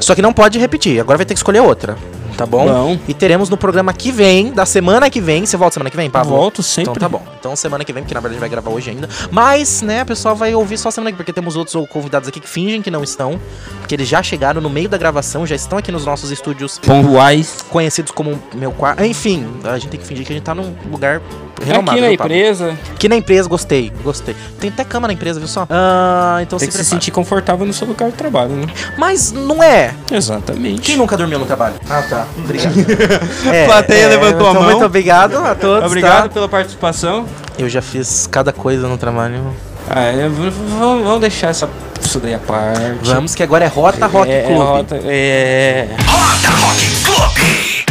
Só 0.01 0.15
que 0.15 0.23
não 0.23 0.33
pode 0.33 0.59
repetir, 0.59 1.01
agora 1.01 1.17
vai 1.17 1.27
ter 1.27 1.35
que 1.35 1.39
escolher 1.39 1.61
outra. 1.61 1.97
Tá 2.37 2.45
bom? 2.45 2.67
Bom. 2.67 2.99
E 3.09 3.15
teremos 3.15 3.49
no 3.49 3.57
programa 3.57 3.93
que 3.93 4.13
vem, 4.13 4.53
da 4.53 4.67
semana 4.67 5.09
que 5.09 5.21
vem. 5.21 5.47
Você 5.47 5.57
volta 5.57 5.75
semana 5.75 5.91
que 5.91 5.97
vem, 5.97 6.11
Pablo? 6.11 6.37
Volto 6.37 6.63
sempre. 6.63 6.91
Então 6.91 6.95
tá 6.95 7.09
bom. 7.09 7.23
Então 7.39 7.57
semana 7.57 7.85
que 7.85 7.93
vem, 7.93 8.03
porque 8.03 8.15
na 8.15 8.21
verdade 8.21 8.39
vai 8.39 8.49
gravar 8.49 8.71
hoje 8.71 8.91
ainda. 8.91 9.09
Mas, 9.31 9.81
né, 9.81 10.01
a 10.01 10.05
pessoa 10.05 10.35
vai 10.35 10.55
ouvir 10.55 10.77
só 10.77 10.91
semana 10.91 11.11
que 11.11 11.17
vem, 11.17 11.25
porque 11.25 11.33
temos 11.33 11.57
outros 11.57 11.89
convidados 11.89 12.29
aqui 12.29 12.39
que 12.39 12.49
fingem 12.49 12.83
que 12.83 12.91
não 12.91 13.03
estão. 13.03 13.41
Porque 13.81 13.95
eles 13.95 14.07
já 14.07 14.23
chegaram 14.23 14.61
no 14.61 14.69
meio 14.69 14.89
da 14.89 14.99
gravação, 14.99 15.47
já 15.47 15.57
estão 15.57 15.79
aqui 15.79 15.91
nos 15.91 16.05
nossos 16.05 16.31
estúdios 16.31 16.79
Pontuais. 16.79 17.65
conhecidos 17.71 18.13
como 18.13 18.39
meu 18.55 18.73
quarto. 18.73 19.03
Enfim, 19.03 19.47
a 19.65 19.79
gente 19.79 19.91
tem 19.91 20.01
que 20.01 20.07
fingir 20.07 20.27
que 20.27 20.33
a 20.33 20.37
gente 20.37 20.45
tá 20.45 20.55
num 20.55 20.75
lugar 20.91 21.23
renomado. 21.65 21.99
Aqui 21.99 22.01
na 22.01 22.17
Pablo? 22.17 22.35
empresa, 22.35 22.79
Aqui 22.95 23.09
na 23.09 23.17
empresa, 23.17 23.49
gostei, 23.49 23.93
gostei. 24.03 24.35
Tem 24.61 24.71
até 24.71 24.85
cama 24.85 25.07
na 25.07 25.15
empresa, 25.15 25.39
viu 25.39 25.49
só? 25.49 25.67
Ah, 25.71 26.39
então 26.43 26.59
tem 26.59 26.71
se 26.71 26.77
que 26.79 26.85
se 26.85 26.91
sentir 26.91 27.11
confortável 27.11 27.67
no 27.67 27.73
seu 27.73 27.87
lugar 27.87 28.11
de 28.11 28.17
trabalho, 28.17 28.51
né? 28.51 28.67
Mas 28.99 29.33
não 29.33 29.63
é. 29.63 29.95
Exatamente. 30.11 30.81
Quem 30.81 30.97
nunca 30.97 31.17
dormiu 31.17 31.39
no 31.39 31.47
trabalho? 31.47 31.75
Ah, 31.89 32.03
tá. 32.03 32.27
Obrigado. 32.37 32.75
é, 33.53 33.67
Plateia 33.67 34.09
levantou 34.09 34.47
a 34.47 34.51
então 34.51 34.55
mão. 34.55 34.71
Muito 34.71 34.85
obrigado 34.85 35.37
a 35.37 35.55
todos. 35.55 35.87
Obrigado 35.87 36.25
tá? 36.25 36.29
pela 36.29 36.49
participação. 36.49 37.27
Eu 37.59 37.69
já 37.69 37.81
fiz 37.81 38.27
cada 38.27 38.53
coisa 38.53 38.87
no 38.89 38.99
trabalho. 38.99 39.55
Ah, 39.89 40.03
é, 40.03 40.29
vamos 40.29 41.21
deixar 41.21 41.49
essa, 41.49 41.69
isso 42.01 42.19
daí 42.19 42.35
à 42.35 42.39
parte. 42.39 42.81
Vamos, 43.03 43.35
que 43.35 43.43
agora 43.43 43.65
é 43.65 43.69
Rota 43.69 44.07
Rock 44.07 44.31
é, 44.31 44.43
Club. 44.43 44.57
É, 44.57 44.65
rota- 44.65 45.01
é... 45.05 45.89
Roda 46.07 46.49
Rock 46.49 47.05
Clube. 47.05 47.85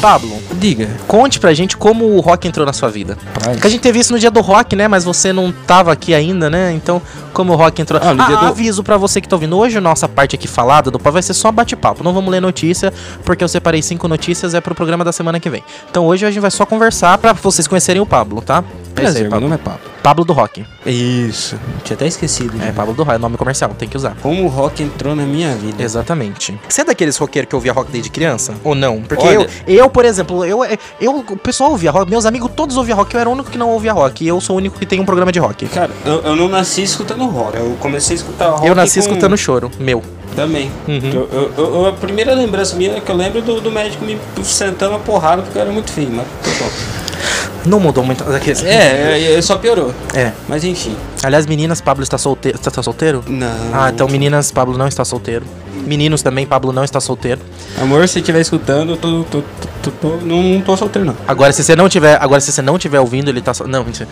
Pablo, 0.00 0.39
Diga. 0.60 0.88
conte 1.08 1.40
pra 1.40 1.52
gente 1.54 1.76
como 1.76 2.04
o 2.14 2.20
rock 2.20 2.46
entrou 2.46 2.66
na 2.66 2.72
sua 2.72 2.88
vida. 2.90 3.16
Rapaz. 3.34 3.52
Porque 3.56 3.66
a 3.66 3.70
gente 3.70 3.80
teve 3.80 3.98
isso 3.98 4.12
no 4.12 4.18
dia 4.18 4.30
do 4.30 4.40
rock, 4.40 4.76
né? 4.76 4.86
Mas 4.86 5.02
você 5.04 5.32
não 5.32 5.50
tava 5.50 5.90
aqui 5.92 6.12
ainda, 6.14 6.48
né? 6.50 6.72
Então, 6.72 7.00
como 7.32 7.52
o 7.52 7.56
rock 7.56 7.80
entrou. 7.82 8.00
Ah, 8.02 8.12
no 8.14 8.24
dia 8.26 8.36
Ah, 8.36 8.40
do- 8.40 8.46
aviso 8.48 8.82
pra 8.84 8.96
você 8.96 9.20
que 9.20 9.28
tá 9.28 9.34
ouvindo. 9.36 9.56
Hoje, 9.56 9.78
a 9.78 9.80
nossa 9.80 10.06
parte 10.08 10.36
aqui 10.36 10.46
falada 10.46 10.90
do 10.90 10.98
pau 10.98 11.12
vai 11.12 11.22
ser 11.22 11.34
só 11.34 11.50
bate-papo. 11.50 12.04
Não 12.04 12.12
vamos 12.12 12.30
ler 12.30 12.40
notícia, 12.40 12.92
porque 13.24 13.42
eu 13.42 13.48
separei 13.48 13.80
cinco 13.82 14.06
notícias, 14.06 14.52
é 14.54 14.60
pro 14.60 14.74
programa 14.74 15.02
da 15.04 15.12
semana 15.12 15.40
que 15.40 15.48
vem. 15.48 15.64
Então, 15.90 16.06
hoje 16.06 16.26
a 16.26 16.30
gente 16.30 16.40
vai 16.40 16.50
só 16.50 16.66
conversar 16.66 17.16
pra 17.18 17.32
vocês 17.32 17.66
conhecerem 17.66 18.02
o 18.02 18.06
Pablo, 18.06 18.42
tá? 18.42 18.56
É 18.56 19.00
aí, 19.00 19.04
Prazer, 19.04 19.22
meu 19.22 19.30
Pablo. 19.30 19.48
nome 19.48 19.60
é 19.60 19.64
Pablo. 19.64 19.80
Pablo 20.02 20.24
do 20.24 20.32
Rock. 20.32 20.64
Isso. 20.84 21.56
Tinha 21.84 21.94
até 21.94 22.06
esquecido. 22.06 22.54
É, 22.60 22.66
já. 22.66 22.72
Pablo 22.72 22.94
do 22.94 23.02
Rock, 23.02 23.14
é 23.16 23.18
nome 23.18 23.36
comercial, 23.36 23.70
tem 23.78 23.88
que 23.88 23.96
usar. 23.96 24.16
Como 24.22 24.44
o 24.44 24.48
rock 24.48 24.82
entrou 24.82 25.14
na 25.14 25.24
minha 25.24 25.54
vida. 25.54 25.82
Exatamente. 25.82 26.58
Você 26.68 26.80
é 26.80 26.84
daqueles 26.84 27.16
roqueiros 27.16 27.48
que 27.48 27.54
ouvia 27.54 27.72
rock 27.72 27.90
desde 27.92 28.10
criança? 28.10 28.54
Ou 28.64 28.74
não? 28.74 29.00
Porque 29.02 29.24
Olha- 29.26 29.46
eu, 29.66 29.74
eu, 29.84 29.90
por 29.90 30.04
exemplo, 30.04 30.44
eu, 30.50 30.60
eu, 31.00 31.16
o 31.18 31.36
pessoal 31.36 31.70
ouvia 31.70 31.90
rock, 31.90 32.10
meus 32.10 32.26
amigos 32.26 32.50
todos 32.54 32.76
ouviam 32.76 32.96
rock, 32.98 33.14
eu 33.14 33.20
era 33.20 33.28
o 33.28 33.32
único 33.32 33.50
que 33.50 33.58
não 33.58 33.68
ouvia 33.70 33.92
rock. 33.92 34.24
E 34.24 34.28
eu 34.28 34.40
sou 34.40 34.56
o 34.56 34.58
único 34.58 34.78
que 34.78 34.86
tem 34.86 35.00
um 35.00 35.04
programa 35.04 35.30
de 35.32 35.38
rock. 35.38 35.66
Cara, 35.68 35.90
eu, 36.04 36.20
eu 36.22 36.36
não 36.36 36.48
nasci 36.48 36.82
escutando 36.82 37.24
rock. 37.26 37.56
Eu 37.56 37.76
comecei 37.80 38.14
a 38.16 38.18
escutar 38.18 38.48
rock. 38.50 38.66
eu 38.66 38.74
nasci 38.74 38.94
com- 39.00 39.06
escutando 39.06 39.36
choro, 39.36 39.70
meu. 39.78 40.02
Também. 40.36 40.70
Uhum. 40.86 41.00
Eu, 41.12 41.28
eu- 41.32 41.74
eu- 41.74 41.86
a 41.86 41.92
primeira 41.92 42.32
lembrança 42.34 42.76
minha 42.76 42.92
é 42.96 43.00
que 43.00 43.10
eu 43.10 43.16
lembro 43.16 43.42
do, 43.42 43.60
do 43.60 43.70
médico 43.70 44.04
me 44.04 44.16
sentando 44.44 44.94
a 44.94 44.98
porrada 44.98 45.42
porque 45.42 45.58
eu 45.58 45.62
era 45.62 45.72
muito 45.72 45.90
feio, 45.92 46.10
mas. 46.12 46.26
Não 47.66 47.78
mudou 47.78 48.02
muito. 48.02 48.24
Daqueles... 48.24 48.64
É, 48.64 49.18
é, 49.18 49.34
é, 49.34 49.42
só 49.42 49.58
piorou. 49.58 49.92
É. 50.14 50.32
Mas 50.48 50.64
enfim. 50.64 50.96
Aliás, 51.22 51.46
meninas, 51.46 51.80
Pablo 51.80 52.02
está 52.02 52.16
solteiro. 52.16 52.56
Está, 52.56 52.70
está 52.70 52.82
solteiro? 52.82 53.22
Não. 53.26 53.48
Ah, 53.72 53.90
então 53.92 54.08
meninas, 54.08 54.50
Pablo 54.50 54.78
não 54.78 54.88
está 54.88 55.04
solteiro. 55.04 55.44
Meninos 55.84 56.22
também, 56.22 56.46
Pablo 56.46 56.72
não 56.72 56.84
está 56.84 57.00
solteiro. 57.00 57.40
Amor, 57.80 58.06
se 58.08 58.20
estiver 58.20 58.40
escutando, 58.40 58.90
eu 58.92 58.96
tô, 58.96 59.24
tô, 59.24 59.42
tô, 59.82 59.90
tô- 59.90 60.16
não, 60.24 60.42
não 60.42 60.60
tô 60.60 60.76
solteiro, 60.76 61.06
não. 61.06 61.16
Agora, 61.26 61.52
se 61.52 61.62
você 61.64 61.74
não 61.76 61.88
tiver, 61.88 62.18
agora 62.20 62.40
se 62.40 62.52
você 62.52 62.62
não 62.62 62.78
tiver 62.78 63.00
ouvindo, 63.00 63.28
ele 63.28 63.40
tá. 63.40 63.52
So... 63.54 63.66
Não, 63.66 63.84
mentira. 63.84 64.08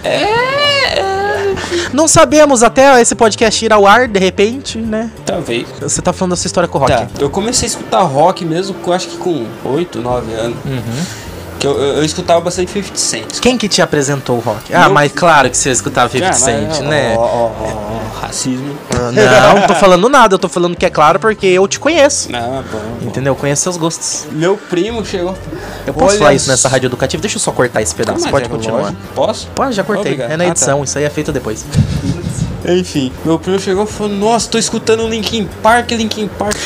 Não 1.93 2.07
sabemos 2.07 2.63
até 2.63 3.01
esse 3.01 3.15
podcast 3.15 3.65
ir 3.65 3.73
ao 3.73 3.87
ar 3.87 4.07
de 4.09 4.19
repente, 4.21 4.79
né? 4.79 5.11
Talvez. 5.25 5.67
Você 5.81 6.01
tá 6.03 6.13
falando 6.13 6.31
da 6.31 6.37
sua 6.37 6.47
história 6.47 6.69
com 6.69 6.79
o 6.79 6.81
rock. 6.81 6.93
Tá. 6.93 7.07
Eu 7.19 7.31
comecei 7.31 7.67
a 7.67 7.71
escutar 7.71 8.01
rock 8.03 8.45
mesmo, 8.45 8.77
eu 8.87 8.93
acho 8.93 9.09
que 9.09 9.17
com 9.17 9.47
8, 9.65 10.01
9 10.01 10.33
anos. 10.35 10.57
Uhum. 10.65 11.05
Que 11.59 11.67
eu, 11.67 11.73
eu, 11.77 11.97
eu 11.97 12.05
escutava 12.05 12.41
bastante 12.41 12.71
50 12.71 12.97
Cent. 12.97 13.41
Quem 13.41 13.59
que 13.59 13.69
te 13.69 13.83
apresentou 13.83 14.37
o 14.37 14.41
rock? 14.41 14.73
Ah, 14.73 14.83
Meu- 14.85 14.91
mas 14.93 15.11
claro 15.13 15.51
que 15.51 15.57
você 15.57 15.71
escutava 15.71 16.09
50 16.09 16.27
Ah, 16.27 16.31
mas- 16.31 16.41
Cent, 16.41 16.71
ó, 16.87 16.89
né? 16.89 17.15
Ó, 17.17 17.21
ó, 17.21 17.51
ó, 17.61 18.21
racismo. 18.21 18.77
Ah, 18.95 19.11
Não, 19.11 19.61
não 19.61 19.67
tô 19.67 19.75
falando 19.75 20.09
nada, 20.09 20.35
eu 20.35 20.39
tô 20.39 20.49
falando 20.49 20.77
que 20.77 20.87
é 20.87 20.91
claro 20.91 21.19
porque 21.19 21.47
eu 21.47 21.67
te 21.67 21.81
conheço. 21.81 22.29
Ah, 22.33 22.63
bom. 22.71 22.79
bom. 23.01 23.09
Entendeu? 23.09 23.33
Eu 23.33 23.37
conheço 23.37 23.63
seus 23.63 23.77
gostos. 23.77 24.27
Meu 24.31 24.57
primo 24.57 25.05
chegou. 25.05 25.35
Eu 25.87 25.93
posso 25.95 26.11
Olha 26.11 26.19
falar 26.19 26.35
isso 26.35 26.49
nessa 26.49 26.69
rádio 26.69 26.87
educativa? 26.87 27.21
Deixa 27.21 27.37
eu 27.37 27.41
só 27.41 27.51
cortar 27.51 27.83
esse 27.83 27.95
pedaço. 27.95 28.21
Mas 28.23 28.31
Pode 28.31 28.45
é 28.45 28.49
continuar. 28.49 28.81
lógico. 28.83 29.03
Posso? 29.15 29.49
Pode, 29.55 29.75
já 29.75 29.83
cortei. 29.83 30.13
Obrigado. 30.13 30.31
É 30.31 30.37
na 30.37 30.45
Ah, 30.45 30.47
tá. 30.47 30.51
edição, 30.53 30.85
isso 30.85 30.97
aí 30.97 31.05
é 31.05 31.11
feito 31.11 31.33
depois. 31.33 31.65
Enfim, 32.69 33.13
meu 33.25 33.39
primo 33.39 33.59
chegou 33.59 33.85
e 33.85 33.87
falou: 33.87 34.13
Nossa, 34.13 34.49
tô 34.49 34.59
escutando 34.59 35.09
Linkin 35.09 35.49
Park, 35.63 35.91
Linkin 35.93 36.29
Park. 36.29 36.57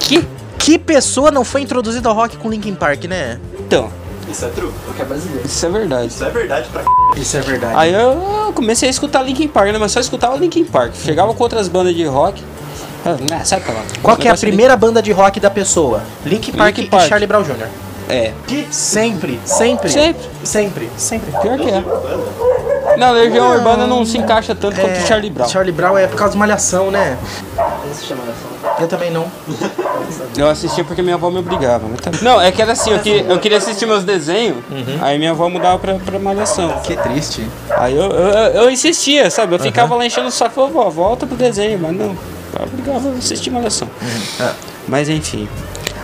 Que? 0.00 0.24
Que 0.58 0.78
pessoa 0.78 1.30
não 1.30 1.44
foi 1.44 1.60
introduzida 1.62 2.08
ao 2.08 2.14
rock 2.14 2.36
com 2.36 2.48
Linkin 2.48 2.74
Park, 2.74 3.04
né? 3.04 3.38
Então, 3.58 3.90
Isso 4.32 4.44
é 4.44 4.48
true, 4.48 4.72
porque 4.84 5.02
é 5.02 5.04
brasileiro. 5.04 5.46
isso 5.46 5.66
é 5.66 5.68
verdade. 5.68 6.06
Isso 6.08 6.24
é 6.24 6.30
verdade 6.30 6.68
pra 6.70 6.82
Isso 7.16 7.36
é 7.36 7.40
verdade. 7.40 7.74
Aí 7.76 7.92
eu 7.92 8.52
comecei 8.54 8.88
a 8.88 8.90
escutar 8.90 9.22
Linkin 9.22 9.46
Park, 9.48 9.70
né? 9.72 9.78
Mas 9.78 9.92
só 9.92 10.00
escutava 10.00 10.36
Linkin 10.36 10.64
Park. 10.64 10.94
Chegava 10.94 11.32
com 11.34 11.42
outras 11.42 11.68
bandas 11.68 11.94
de 11.94 12.04
rock. 12.06 12.42
Ah, 13.04 13.44
sai 13.44 13.60
pra 13.60 13.74
lá. 13.74 13.82
Qual 14.02 14.16
que 14.16 14.28
é 14.28 14.30
a 14.30 14.36
primeira 14.36 14.76
banda 14.76 15.02
de 15.02 15.12
rock 15.12 15.38
da 15.38 15.50
pessoa? 15.50 16.02
Linkin 16.24 16.52
Park 16.52 16.76
Linkin 16.76 16.88
e 16.88 16.90
Park. 16.90 17.08
Charlie 17.08 17.26
Brown 17.26 17.42
Jr. 17.42 17.66
É, 18.08 18.32
Que 18.46 18.66
sempre, 18.70 19.40
sempre, 19.44 19.88
Sempre. 19.88 20.20
sempre, 20.44 20.90
sempre. 20.96 21.30
pior 21.40 21.58
que 21.58 21.68
é. 21.70 22.96
Não, 22.96 23.12
Legião 23.12 23.50
Urbana 23.54 23.86
não 23.86 24.04
se 24.04 24.18
encaixa 24.18 24.54
tanto 24.54 24.78
quanto 24.80 24.98
o 24.98 25.06
Charlie 25.06 25.30
Brown. 25.30 25.48
Charlie 25.48 25.72
Brown 25.72 25.96
é 25.96 26.06
por 26.06 26.16
causa 26.16 26.32
de 26.32 26.38
malhação, 26.38 26.90
né? 26.90 27.16
Esse 27.90 28.06
chama 28.06 28.22
da 28.24 28.32
Eu 28.82 28.88
também 28.88 29.10
não. 29.12 29.26
Eu 30.36 30.48
assistia 30.48 30.82
porque 30.82 31.00
minha 31.02 31.14
avó 31.14 31.30
me 31.30 31.38
obrigava. 31.38 31.86
Tá... 32.02 32.10
Não, 32.20 32.40
é 32.40 32.50
que 32.50 32.60
era 32.60 32.72
assim, 32.72 32.90
eu 32.90 32.98
queria, 32.98 33.22
eu 33.22 33.38
queria 33.38 33.58
assistir 33.58 33.86
meus 33.86 34.02
desenhos, 34.02 34.56
Uhum. 34.70 34.98
aí 35.00 35.18
minha 35.18 35.30
avó 35.30 35.48
mudava 35.48 35.78
pra, 35.78 35.94
pra 35.94 36.18
malhação. 36.18 36.80
Que 36.82 36.96
triste. 36.96 37.46
Aí 37.70 37.96
eu, 37.96 38.10
eu, 38.10 38.28
eu 38.62 38.70
insistia, 38.70 39.30
sabe? 39.30 39.54
Eu 39.54 39.58
ficava 39.60 39.94
lá 39.94 40.04
enchendo 40.04 40.28
o 40.28 40.30
saco, 40.32 40.54
falava, 40.54 40.72
vó, 40.72 40.90
volta 40.90 41.26
pro 41.26 41.36
desenho, 41.36 41.78
mas 41.80 41.96
não. 41.96 42.06
Eu 42.58 42.64
obrigava 42.66 43.08
a 43.08 43.12
assistir 43.12 43.50
malhação. 43.50 43.88
É. 44.40 44.50
Mas 44.88 45.08
enfim. 45.08 45.48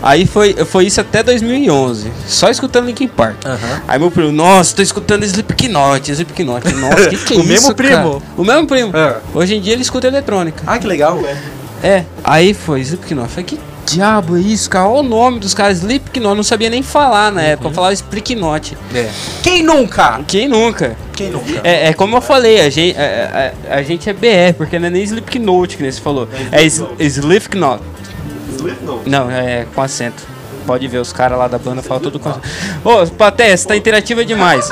Aí 0.00 0.26
foi, 0.26 0.54
foi 0.64 0.86
isso 0.86 1.00
até 1.00 1.24
2011, 1.24 2.12
só 2.28 2.48
escutando 2.48 2.86
Linkin 2.86 3.08
Park. 3.08 3.44
Aham. 3.44 3.82
Aí 3.88 3.98
meu 3.98 4.12
primo, 4.12 4.30
nossa, 4.30 4.76
tô 4.76 4.80
escutando 4.82 5.24
Slipknot, 5.24 6.12
Slipknot. 6.12 6.68
Nossa, 6.78 7.08
que 7.08 7.16
que 7.16 7.34
é 7.34 7.36
O 7.36 7.40
isso, 7.40 7.48
mesmo 7.48 7.74
cara? 7.74 7.88
primo? 8.02 8.22
O 8.36 8.44
mesmo 8.44 8.66
primo. 8.68 8.96
É. 8.96 9.16
Hoje 9.34 9.56
em 9.56 9.60
dia 9.60 9.72
ele 9.72 9.82
escuta 9.82 10.06
eletrônica. 10.06 10.62
Ah, 10.64 10.78
que 10.78 10.86
legal. 10.86 11.18
É, 11.24 11.36
aí 12.24 12.54
foi 12.54 12.80
Slipknot. 12.80 13.28
Falei, 13.28 13.44
que 13.44 13.60
diabo 13.86 14.36
é 14.36 14.40
isso, 14.40 14.68
cara? 14.68 14.86
Olha 14.88 15.00
o 15.00 15.02
nome 15.02 15.38
dos 15.40 15.54
caras, 15.54 15.78
Slipknot. 15.78 16.36
Não 16.36 16.42
sabia 16.42 16.68
nem 16.70 16.82
falar 16.82 17.30
na 17.32 17.42
época, 17.42 17.68
eu 17.68 17.72
falava 17.72 17.92
Slipknot. 17.94 18.76
É. 18.94 19.08
Quem 19.42 19.62
nunca? 19.62 20.20
Quem 20.26 20.48
nunca? 20.48 20.96
Quem 21.14 21.30
nunca? 21.30 21.60
É, 21.64 21.88
é 21.88 21.92
como 21.94 22.16
eu 22.16 22.20
falei, 22.20 22.60
a 22.60 22.70
gente, 22.70 22.96
a, 22.98 23.52
a- 23.72 23.76
a 23.78 23.82
gente 23.82 24.08
é 24.08 24.12
BR, 24.12 24.54
porque 24.56 24.78
não 24.78 24.86
é 24.88 24.90
nem 24.90 25.02
Slipknot 25.02 25.76
que 25.76 25.82
nem 25.82 25.90
você 25.92 26.00
falou. 26.00 26.28
É 26.52 26.64
S- 26.64 26.84
Slipknot. 26.98 27.80
Slipknot. 28.56 29.08
Não, 29.08 29.30
é 29.30 29.66
com 29.74 29.80
acento. 29.82 30.22
Pode 30.66 30.86
ver, 30.86 30.98
os 30.98 31.12
caras 31.12 31.38
lá 31.38 31.48
da 31.48 31.58
banda 31.58 31.80
falam 31.82 32.02
tudo 32.02 32.18
com 32.20 32.28
acento. 32.28 32.46
Ô, 32.84 33.06
Platéia, 33.06 33.56
você 33.56 33.66
tá 33.66 33.76
interativa 33.76 34.24
demais. 34.24 34.68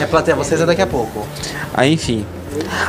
É 0.00 0.04
plateia, 0.06 0.36
vocês 0.36 0.60
é 0.60 0.66
daqui 0.66 0.82
a 0.82 0.86
pouco. 0.86 1.26
Aí, 1.74 1.92
enfim. 1.94 2.24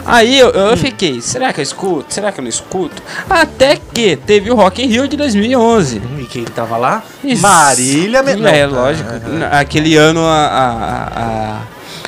Aí 0.06 0.38
eu, 0.40 0.50
eu 0.50 0.78
fiquei, 0.78 1.22
será 1.22 1.52
que 1.54 1.60
eu 1.60 1.64
escuto? 1.64 2.14
Será 2.14 2.32
que 2.32 2.40
eu 2.40 2.44
não 2.44 2.50
escuto? 2.50 3.02
Até 3.30 3.76
que 3.94 4.16
teve 4.16 4.50
o 4.52 4.56
Rock 4.56 4.84
in 4.84 4.88
Rio 4.88 5.08
de 5.08 5.16
2011. 5.18 6.02
E 6.20 6.24
quem 6.26 6.44
que 6.44 6.52
tava 6.52 6.78
lá? 6.78 7.04
Isso. 7.24 7.42
Marília 7.42 8.24
Me- 8.24 8.32
É, 8.50 8.66
lógico. 8.66 9.10
Aham. 9.10 9.50
Aquele 9.52 9.96
ano 9.96 10.26
a, 10.26 10.46
a, 10.46 11.58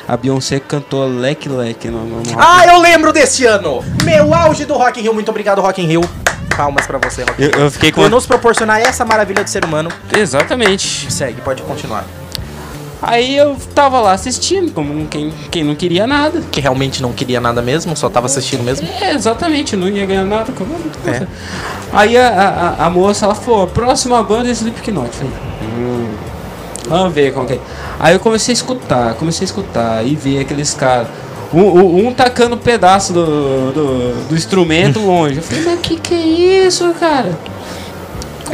a, 0.08 0.14
a 0.14 0.16
Beyoncé 0.16 0.60
cantou 0.60 1.06
Leque 1.06 1.48
Leque 1.48 1.88
no, 1.88 2.04
no, 2.04 2.16
no 2.22 2.38
Ah, 2.38 2.66
eu 2.66 2.78
lembro 2.80 3.12
desse 3.12 3.44
ano! 3.44 3.84
Meu 4.04 4.34
auge 4.34 4.64
do 4.64 4.74
Rock 4.74 4.98
in 5.00 5.02
Rio. 5.04 5.14
Muito 5.14 5.28
obrigado, 5.30 5.60
Rock 5.60 5.80
in 5.82 5.86
Rio. 5.86 6.02
Palmas 6.56 6.86
pra 6.86 6.98
você, 6.98 7.22
Rock 7.22 7.40
in 7.40 7.44
Eu, 7.46 7.50
Rio. 7.50 7.60
eu 7.60 7.70
fiquei 7.70 7.88
É, 7.88 7.92
com. 7.92 8.02
Por 8.02 8.10
nos 8.10 8.26
proporcionar 8.26 8.80
essa 8.80 9.04
maravilha 9.04 9.42
de 9.42 9.50
ser 9.50 9.64
humano. 9.64 9.90
Exatamente. 10.16 11.10
Segue, 11.12 11.40
pode 11.40 11.62
continuar. 11.62 12.04
Aí 13.02 13.36
eu 13.36 13.56
tava 13.74 13.98
lá 14.00 14.12
assistindo, 14.12 14.70
como 14.72 15.06
quem, 15.08 15.32
quem 15.50 15.64
não 15.64 15.74
queria 15.74 16.06
nada. 16.06 16.40
Que 16.52 16.60
realmente 16.60 17.02
não 17.02 17.12
queria 17.12 17.40
nada 17.40 17.60
mesmo, 17.60 17.96
só 17.96 18.08
tava 18.08 18.26
assistindo 18.26 18.62
mesmo. 18.62 18.86
É, 19.00 19.12
exatamente, 19.12 19.74
não 19.76 19.88
ia 19.88 20.06
ganhar 20.06 20.24
nada. 20.24 20.52
como- 20.52 20.72
É. 21.06 21.26
Aí 21.92 22.16
a, 22.16 22.76
a, 22.78 22.86
a 22.86 22.90
moça, 22.90 23.24
ela 23.24 23.34
falou, 23.34 23.66
próxima 23.66 24.22
banda 24.22 24.48
é 24.48 24.52
Slipknot. 24.52 25.10
Hum, 25.62 26.08
vamos 26.86 27.12
ver 27.12 27.32
como 27.34 27.46
que 27.46 27.54
é. 27.54 27.60
Aí 27.98 28.14
eu 28.14 28.20
comecei 28.20 28.52
a 28.52 28.54
escutar, 28.56 29.14
comecei 29.14 29.44
a 29.44 29.46
escutar 29.46 30.06
e 30.06 30.14
ver 30.14 30.40
aqueles 30.40 30.72
caras. 30.72 31.08
Um, 31.52 31.60
um, 31.60 32.06
um 32.08 32.14
tacando 32.14 32.54
um 32.54 32.58
pedaço 32.58 33.12
do, 33.12 33.72
do, 33.72 34.28
do 34.28 34.34
instrumento 34.34 35.00
longe. 35.04 35.36
Eu 35.38 35.42
falei, 35.42 35.64
mas 35.64 35.80
que 35.80 35.96
que 36.00 36.14
é 36.14 36.66
isso, 36.66 36.88
cara? 36.98 37.36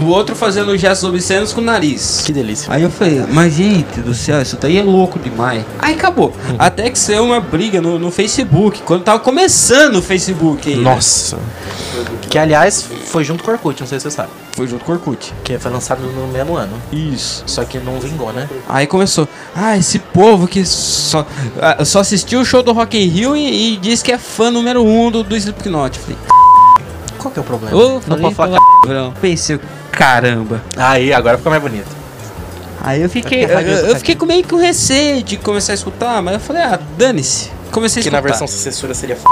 O 0.01 0.07
outro 0.07 0.35
fazendo 0.37 0.77
gestos 0.77 1.09
obscenos 1.09 1.53
com 1.53 1.61
o 1.61 1.65
nariz. 1.65 2.23
Que 2.25 2.33
delícia. 2.33 2.73
Aí 2.73 2.83
eu 2.83 2.91
falei, 2.91 3.25
mas 3.31 3.55
gente 3.55 4.01
do 4.01 4.15
céu, 4.15 4.41
isso 4.41 4.57
daí 4.61 4.79
é 4.79 4.83
louco 4.83 5.19
demais. 5.19 5.65
Aí 5.79 5.95
acabou. 5.95 6.33
Até 6.59 6.89
que 6.89 6.99
saiu 6.99 7.25
uma 7.25 7.41
briga 7.41 7.81
no, 7.81 7.99
no 7.99 8.11
Facebook, 8.11 8.83
quando 8.83 9.03
tava 9.03 9.19
começando 9.19 9.97
o 9.97 10.03
Facebook 10.03 10.69
ainda. 10.69 10.83
Nossa. 10.83 11.39
Que 12.31 12.39
aliás 12.39 12.85
foi 13.07 13.25
junto 13.25 13.43
com 13.43 13.51
o 13.51 13.55
Orkut, 13.55 13.81
não 13.81 13.89
sei 13.89 13.99
se 13.99 14.05
você 14.05 14.11
sabe. 14.17 14.29
Foi 14.53 14.69
junto 14.69 14.85
com 14.85 14.93
o 14.93 14.95
Orkut. 14.95 15.33
Que 15.43 15.59
foi 15.59 15.71
lançado 15.71 16.01
no 16.03 16.29
mesmo 16.29 16.57
ano. 16.57 16.75
Isso. 16.93 17.43
Só 17.47 17.65
que 17.65 17.79
não 17.79 17.99
vingou, 17.99 18.33
né? 18.33 18.49
Aí 18.69 18.87
começou, 18.87 19.27
ah, 19.57 19.77
esse 19.77 19.99
povo 19.99 20.47
que 20.47 20.65
só, 20.65 21.27
ah, 21.61 21.85
só 21.85 22.01
assistiu 22.01 22.41
o 22.41 22.45
show 22.45 22.63
do 22.63 22.73
Rock 22.73 22.97
in 22.99 23.09
Rio 23.09 23.37
e, 23.37 23.75
e 23.75 23.77
diz 23.79 24.03
que 24.03 24.13
é 24.13 24.19
fã 24.19 24.51
número 24.51 24.85
um 24.85 25.11
do, 25.11 25.23
do 25.25 25.37
Slipknot. 25.37 25.99
Eu 25.99 26.03
Falei, 26.05 26.19
Qual 27.19 27.33
que 27.33 27.39
é 27.39 27.43
o 27.43 27.45
problema? 27.45 27.77
ô, 27.77 28.01
não 28.07 28.19
pode 28.21 28.35
falar. 28.35 28.59
palavrão. 28.83 29.15
Pensei, 29.21 29.59
caramba. 29.93 30.63
Aí, 30.77 31.13
agora 31.13 31.37
ficou 31.37 31.51
mais 31.51 31.63
bonito. 31.63 31.97
Aí 32.81 33.03
eu 33.03 33.11
fiquei, 33.11 33.45
É 33.45 33.53
eu, 33.55 33.89
eu 33.89 33.97
fiquei 33.97 34.15
com 34.15 34.25
meio 34.25 34.47
com 34.47 34.57
receio 34.57 35.23
de 35.23 35.37
começar 35.37 35.73
a 35.73 35.75
escutar, 35.75 36.23
mas 36.23 36.35
eu 36.35 36.41
falei, 36.41 36.63
ah, 36.63 36.79
dane-se. 36.97 37.51
Comecei 37.71 38.01
a 38.01 38.03
Que 38.03 38.09
escutar. 38.09 38.17
na 38.17 38.21
versão 38.29 38.47
sem 38.47 38.59
censura 38.59 38.95
seria 38.95 39.17
f... 39.17 39.25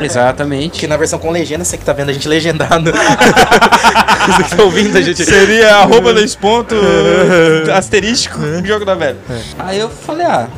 Exatamente. 0.00 0.78
Que 0.78 0.86
na 0.86 0.96
versão 0.96 1.18
com 1.18 1.30
legenda, 1.30 1.64
você 1.64 1.76
que 1.78 1.84
tá 1.84 1.92
vendo 1.92 2.10
a 2.10 2.12
gente 2.12 2.28
legendado. 2.28 2.92
você 4.26 4.42
que 4.44 4.56
tá 4.56 4.62
ouvindo 4.62 4.96
a 4.96 5.00
gente. 5.00 5.24
Seria 5.24 5.76
arroba 5.76 6.12
dois 6.12 6.34
pontos 6.34 6.78
asterístico 7.74 8.38
jogo 8.64 8.84
da 8.84 8.94
velha. 8.94 9.16
Aí 9.58 9.78
eu 9.78 9.88
falei, 9.88 10.26
ah, 10.26 10.48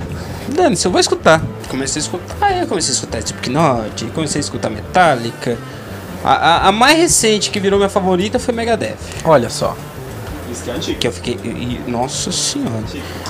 dane-se, 0.48 0.86
eu 0.86 0.90
vou 0.90 1.00
escutar. 1.00 1.40
Comecei 1.68 2.00
a 2.00 2.02
escutar. 2.02 2.36
Aí 2.40 2.60
eu 2.60 2.66
comecei 2.66 2.90
a 2.90 2.94
escutar 2.94 3.18
Slipknot, 3.20 4.04
comecei 4.14 4.40
a 4.40 4.42
escutar 4.42 4.70
Metallica. 4.70 5.56
A, 6.24 6.32
a, 6.32 6.68
a 6.68 6.72
mais 6.72 6.98
recente 6.98 7.50
que 7.50 7.58
virou 7.60 7.78
minha 7.78 7.88
favorita 7.88 8.38
foi 8.38 8.52
Megadeth. 8.54 8.96
Olha 9.24 9.48
só. 9.48 9.74
Isso 10.52 10.64
que 10.64 10.70
é 10.70 10.74
antigo. 10.74 10.98
Que 10.98 11.06
eu 11.06 11.12
fiquei. 11.12 11.34
e- 11.44 11.80
nossa 11.86 12.32
senhora. 12.32 12.82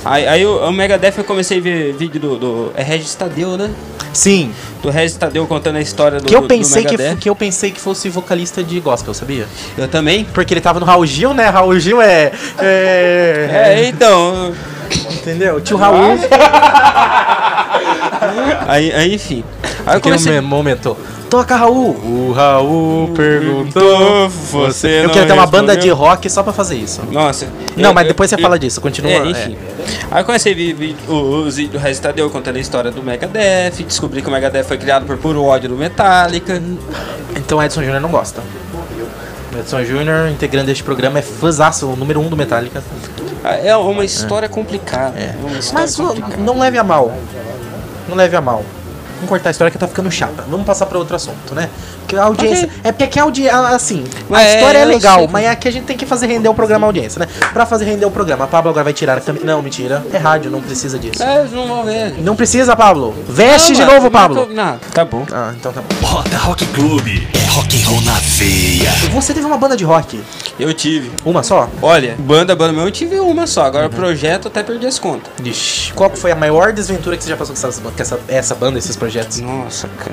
Aí, 0.03 0.27
aí 0.27 0.45
o, 0.45 0.67
o 0.67 0.71
Megadeth 0.71 1.13
eu 1.17 1.23
comecei 1.23 1.59
a 1.59 1.61
ver 1.61 1.93
vídeo 1.93 2.19
do. 2.19 2.37
do 2.37 2.71
é 2.75 2.81
Regis 2.83 3.13
Tadeu, 3.15 3.55
né? 3.57 3.69
Sim, 4.11 4.51
Do 4.81 4.89
Regis 4.89 5.15
Tadeu 5.15 5.45
contando 5.47 5.77
a 5.77 5.81
história 5.81 6.19
do. 6.19 6.25
que 6.25 6.35
eu 6.35 6.41
pensei 6.43 6.83
que, 6.83 6.97
que 7.15 7.29
eu 7.29 7.35
pensei 7.35 7.71
que 7.71 7.79
fosse 7.79 8.09
vocalista 8.09 8.61
de 8.63 8.77
gospel, 8.79 9.13
sabia? 9.13 9.47
Eu 9.77 9.87
também. 9.87 10.25
Porque 10.25 10.53
ele 10.53 10.59
tava 10.61 10.79
no 10.79 10.85
Raul 10.85 11.05
Gil, 11.05 11.33
né? 11.33 11.47
Raul 11.47 11.79
Gil 11.79 12.01
é. 12.01 12.31
É. 12.57 13.49
É, 13.77 13.87
então. 13.87 14.51
Entendeu? 15.13 15.61
Tio 15.61 15.77
Raul. 15.77 16.17
Aí, 18.67 18.91
aí 18.93 19.15
enfim. 19.15 19.43
Aí 19.85 19.97
eu 19.97 20.01
comecei. 20.01 20.31
me- 20.33 20.41
momento. 20.41 20.95
Toca 21.31 21.55
Raul. 21.55 21.91
O 22.03 22.33
Raul 22.35 23.07
perguntou. 23.15 24.27
Você 24.27 25.05
Eu 25.05 25.09
queria 25.09 25.25
ter 25.25 25.31
uma 25.31 25.47
banda 25.47 25.77
de 25.77 25.89
rock 25.89 26.29
só 26.29 26.43
pra 26.43 26.51
fazer 26.51 26.75
isso. 26.75 27.01
Nossa. 27.09 27.47
Não, 27.77 27.91
eu- 27.91 27.93
mas 27.93 28.03
eu- 28.03 28.09
depois 28.09 28.29
você 28.29 28.35
eu- 28.35 28.39
fala 28.41 28.59
disso, 28.59 28.81
continua. 28.81 29.09
É, 29.09 29.25
enfim. 29.25 29.57
Aí 30.11 30.21
eu 30.21 30.25
comecei 30.25 30.51
a 30.51 30.55
ver 30.57 30.73
vi- 30.73 30.95
o- 31.07 31.43
os 31.45 31.55
vídeos 31.55 31.81
do 31.81 32.29
contando 32.29 32.57
a 32.57 32.59
história 32.59 32.91
do 32.91 33.01
Megadeth, 33.01 33.81
descobri 33.87 34.21
que 34.21 34.27
o 34.27 34.31
Megadeth 34.31 34.65
foi 34.65 34.77
criado 34.77 35.05
por 35.05 35.17
puro 35.17 35.41
ódio 35.45 35.69
do 35.69 35.77
Metallica. 35.77 36.55
É. 36.55 37.37
Então 37.37 37.63
Edson 37.63 37.81
Júnior 37.81 38.01
não 38.01 38.09
gosta. 38.11 38.41
O 39.55 39.57
Edson 39.57 39.85
Júnior, 39.85 40.27
integrante 40.29 40.65
deste 40.65 40.83
programa, 40.83 41.19
é 41.19 41.21
fãzaço, 41.21 41.87
o 41.87 41.95
número 41.95 42.19
um 42.19 42.27
do 42.27 42.35
Metallica. 42.35 42.83
É 43.63 43.73
uma 43.77 44.03
história 44.03 44.49
complicada. 44.49 45.17
É. 45.17 45.33
Uma 45.41 45.57
história 45.57 45.81
Mas 45.85 45.95
complicada. 45.95 46.37
não 46.43 46.59
leve 46.59 46.77
a 46.77 46.83
mal. 46.83 47.09
Não 48.09 48.17
leve 48.17 48.35
a 48.35 48.41
mal. 48.41 48.65
Vamos 49.21 49.29
cortar 49.29 49.49
a 49.49 49.51
história 49.51 49.69
que 49.71 49.77
tá 49.77 49.87
ficando 49.87 50.09
chata. 50.09 50.43
Vamos 50.49 50.65
passar 50.65 50.87
pra 50.87 50.97
outro 50.97 51.15
assunto, 51.15 51.53
né? 51.53 51.69
Porque 51.99 52.15
a 52.15 52.23
audiência. 52.23 52.65
Ok. 52.65 52.79
É 52.83 52.91
porque 52.91 53.03
aqui 53.03 53.19
a 53.19 53.23
audiência. 53.23 53.59
Assim, 53.67 54.03
a 54.31 54.41
é, 54.41 54.55
história 54.55 54.77
é 54.79 54.83
eu 54.83 54.87
legal, 54.87 55.27
mas 55.27 55.45
aqui 55.45 55.67
a 55.67 55.71
gente 55.71 55.85
tem 55.85 55.95
que 55.95 56.07
fazer 56.07 56.25
render 56.25 56.49
o 56.49 56.55
programa 56.55 56.87
a 56.87 56.89
audiência, 56.89 57.19
né? 57.19 57.27
Pra 57.53 57.67
fazer 57.67 57.85
render 57.85 58.05
o 58.05 58.09
programa, 58.09 58.45
a 58.45 58.47
Pablo 58.47 58.71
agora 58.71 58.83
vai 58.83 58.93
tirar 58.93 59.19
a 59.19 59.21
câmera. 59.21 59.45
Não, 59.45 59.61
mentira. 59.61 60.03
É 60.11 60.17
rádio, 60.17 60.49
não 60.49 60.59
precisa 60.59 60.97
disso. 60.97 61.21
É, 61.21 61.41
eles 61.41 61.51
não 61.51 61.67
vão 61.67 61.85
ver. 61.85 62.15
Não 62.23 62.35
precisa, 62.35 62.75
Pablo. 62.75 63.13
Veste 63.29 63.73
Não, 63.73 63.79
de 63.79 63.85
novo, 63.85 64.03
não 64.05 64.11
Pablo. 64.11 64.45
tô- 64.47 64.53
Não, 64.53 64.79
tá 64.91 65.05
bom. 65.05 65.23
Ah, 65.31 65.53
então 65.55 65.71
tá 65.71 65.81
bom. 65.81 66.07
Rota 66.07 66.37
Rock 66.37 66.65
Clube 66.67 67.27
é 67.35 67.49
rock 67.51 67.79
and 67.79 67.87
roll 67.87 68.01
na 68.01 68.13
veia. 68.13 68.91
Você 69.13 69.35
teve 69.35 69.45
uma 69.45 69.57
banda 69.57 69.77
de 69.77 69.83
rock? 69.83 70.19
Eu 70.61 70.73
tive. 70.73 71.11
Uma 71.25 71.41
só? 71.43 71.67
Olha, 71.81 72.15
banda, 72.19 72.55
banda 72.55 72.79
eu 72.81 72.91
tive 72.91 73.19
uma 73.19 73.47
só. 73.47 73.63
Agora 73.63 73.85
Uhum. 73.85 73.91
projeto 73.91 74.47
até 74.47 74.61
perdi 74.61 74.85
as 74.85 74.99
contas. 74.99 75.31
Ixi, 75.43 75.91
qual 75.93 76.09
foi 76.15 76.31
a 76.31 76.35
maior 76.35 76.71
desventura 76.71 77.17
que 77.17 77.23
você 77.23 77.29
já 77.29 77.35
passou 77.37 77.55
com, 77.55 77.59
essas, 77.67 77.79
com 77.79 77.91
essa, 78.01 78.19
essa 78.27 78.53
banda, 78.55 78.77
esses 78.77 78.95
projetos? 78.95 79.39
Nossa, 79.39 79.87
cara. 79.87 80.11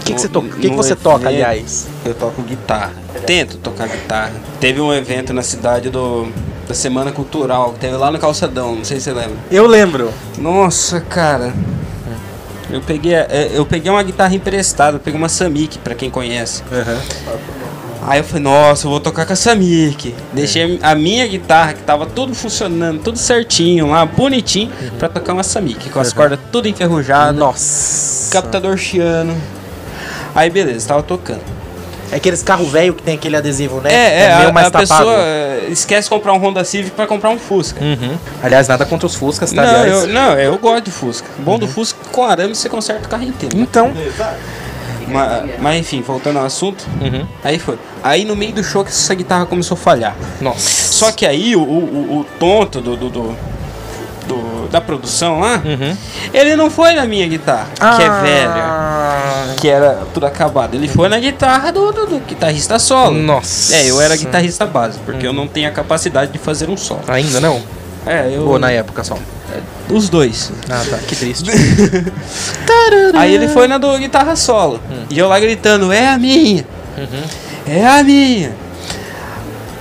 O 0.00 0.04
que, 0.06 0.12
que 0.14 0.20
você, 0.20 0.26
No- 0.28 0.32
toca? 0.34 0.46
O 0.46 0.50
que, 0.60 0.68
que 0.70 0.76
você 0.76 0.94
toca, 0.94 1.16
evento- 1.16 1.28
aliás? 1.28 1.86
Eu 2.04 2.14
toco 2.14 2.42
guitarra. 2.42 2.92
Tento 3.24 3.56
tocar 3.56 3.88
guitarra. 3.88 4.32
Teve 4.60 4.80
um 4.80 4.92
evento 4.92 5.32
na 5.32 5.42
cidade 5.42 5.88
do 5.90 6.28
da 6.68 6.74
Semana 6.74 7.12
Cultural, 7.12 7.72
que 7.74 7.78
teve 7.78 7.96
lá 7.96 8.10
no 8.10 8.18
Calçadão, 8.18 8.74
não 8.74 8.84
sei 8.84 8.98
se 8.98 9.04
você 9.04 9.12
lembra. 9.12 9.36
Eu 9.52 9.66
lembro. 9.68 10.12
Nossa, 10.36 11.00
cara. 11.00 11.54
Eu 12.68 12.80
peguei, 12.80 13.14
é, 13.14 13.52
eu 13.54 13.64
peguei 13.64 13.88
uma 13.90 14.02
guitarra 14.02 14.34
emprestada, 14.34 14.96
eu 14.96 15.00
peguei 15.00 15.16
uma 15.18 15.28
Samick, 15.28 15.78
pra 15.78 15.94
quem 15.94 16.10
conhece. 16.10 16.64
Aí 18.06 18.20
eu 18.20 18.24
falei, 18.24 18.42
nossa, 18.44 18.86
eu 18.86 18.90
vou 18.90 19.00
tocar 19.00 19.26
com 19.26 19.32
a 19.32 19.36
Samick. 19.36 20.14
Deixei 20.32 20.78
a 20.80 20.94
minha 20.94 21.26
guitarra, 21.26 21.72
que 21.74 21.82
tava 21.82 22.06
tudo 22.06 22.34
funcionando, 22.36 23.02
tudo 23.02 23.18
certinho 23.18 23.88
lá, 23.90 24.06
bonitinho, 24.06 24.70
pra 24.96 25.08
tocar 25.08 25.32
uma 25.32 25.42
Samick, 25.42 25.90
com 25.90 25.98
as 25.98 26.12
cordas 26.12 26.38
tudo 26.52 26.68
enferrujadas, 26.68 27.34
Nossa. 27.36 28.30
captador 28.30 28.76
chiano. 28.76 29.36
Aí 30.36 30.48
beleza, 30.50 30.86
tava 30.86 31.02
tocando. 31.02 31.40
É 32.12 32.16
aqueles 32.16 32.40
carros 32.42 32.68
velho 32.70 32.94
que 32.94 33.02
tem 33.02 33.16
aquele 33.16 33.36
adesivo, 33.36 33.80
né? 33.80 33.92
É, 33.92 34.22
é, 34.22 34.36
meio 34.36 34.48
a, 34.50 34.52
mais 34.52 34.68
a 34.68 34.70
tapado. 34.70 34.88
pessoa 34.88 35.14
é, 35.16 35.66
esquece 35.70 36.04
de 36.04 36.10
comprar 36.10 36.32
um 36.34 36.38
Honda 36.38 36.62
Civic 36.62 36.92
pra 36.92 37.06
comprar 37.06 37.30
um 37.30 37.38
Fusca. 37.38 37.82
Uhum. 37.82 38.16
Aliás, 38.40 38.68
nada 38.68 38.86
contra 38.86 39.06
os 39.06 39.16
Fuscas, 39.16 39.52
tá? 39.52 39.62
Não 39.62 39.80
aliás. 39.80 40.04
eu, 40.04 40.08
não, 40.08 40.38
eu 40.38 40.56
gosto 40.58 40.84
de 40.84 40.90
Fusca. 40.92 41.26
Bom 41.38 41.58
do 41.58 41.66
Fusca, 41.66 41.98
com 42.12 42.22
arame 42.22 42.54
você 42.54 42.68
conserta 42.68 43.06
o 43.06 43.08
carro 43.08 43.24
inteiro. 43.24 43.58
Então. 43.58 43.92
Mas, 45.08 45.60
mas 45.60 45.80
enfim, 45.80 46.02
voltando 46.02 46.38
ao 46.38 46.44
assunto, 46.46 46.84
Uhum. 47.00 47.26
aí 47.44 47.58
foi. 47.58 47.78
Aí 48.02 48.24
no 48.24 48.34
meio 48.36 48.52
do 48.52 48.62
show 48.64 48.84
que 48.84 48.90
essa 48.90 49.14
guitarra 49.14 49.46
começou 49.46 49.74
a 49.76 49.78
falhar. 49.78 50.16
Nossa. 50.40 50.92
Só 50.92 51.12
que 51.12 51.24
aí 51.26 51.54
o, 51.56 51.60
o, 51.62 52.18
o 52.20 52.26
tonto 52.38 52.80
do, 52.80 52.96
do, 52.96 53.08
do- 53.10 53.36
do- 54.26 54.68
da 54.70 54.80
produção 54.80 55.38
lá, 55.40 55.62
Uhum. 55.64 55.96
ele 56.34 56.56
não 56.56 56.68
foi 56.68 56.94
na 56.94 57.06
minha 57.06 57.26
guitarra, 57.28 57.68
que 57.96 58.02
é 58.02 58.10
velha, 58.22 58.50
Ah, 58.56 59.54
que 59.56 59.68
era 59.68 60.02
tudo 60.12 60.26
acabado. 60.26 60.74
Ele 60.74 60.88
foi 60.88 61.08
na 61.08 61.18
guitarra 61.20 61.70
do, 61.70 61.92
do, 61.92 62.06
do 62.06 62.18
guitarrista 62.20 62.76
solo. 62.80 63.16
Nossa. 63.16 63.76
É, 63.76 63.88
eu 63.88 64.00
era 64.00 64.16
guitarrista 64.16 64.66
base, 64.66 64.98
porque 65.06 65.24
eu 65.26 65.32
não 65.32 65.46
tenho 65.46 65.68
a 65.68 65.70
capacidade 65.70 66.32
de 66.32 66.38
fazer 66.38 66.68
um 66.68 66.76
solo. 66.76 67.02
Ainda 67.06 67.40
não? 67.40 67.62
É, 68.06 68.30
eu. 68.32 68.46
Ou 68.48 68.58
na 68.58 68.70
época 68.70 69.02
só? 69.04 69.18
Os 69.90 70.08
dois. 70.08 70.52
Ah, 70.70 70.82
tá. 70.88 70.96
Que 70.98 71.14
triste. 71.16 71.50
Aí 73.18 73.34
ele 73.34 73.48
foi 73.48 73.66
na 73.68 73.78
do 73.78 73.96
guitarra 73.98 74.36
solo. 74.36 74.80
E 75.10 75.18
eu 75.18 75.28
lá 75.28 75.38
gritando, 75.40 75.92
é 75.92 76.08
a 76.08 76.18
minha! 76.18 76.64
É 77.66 77.86
a 77.86 78.02
minha! 78.02 78.52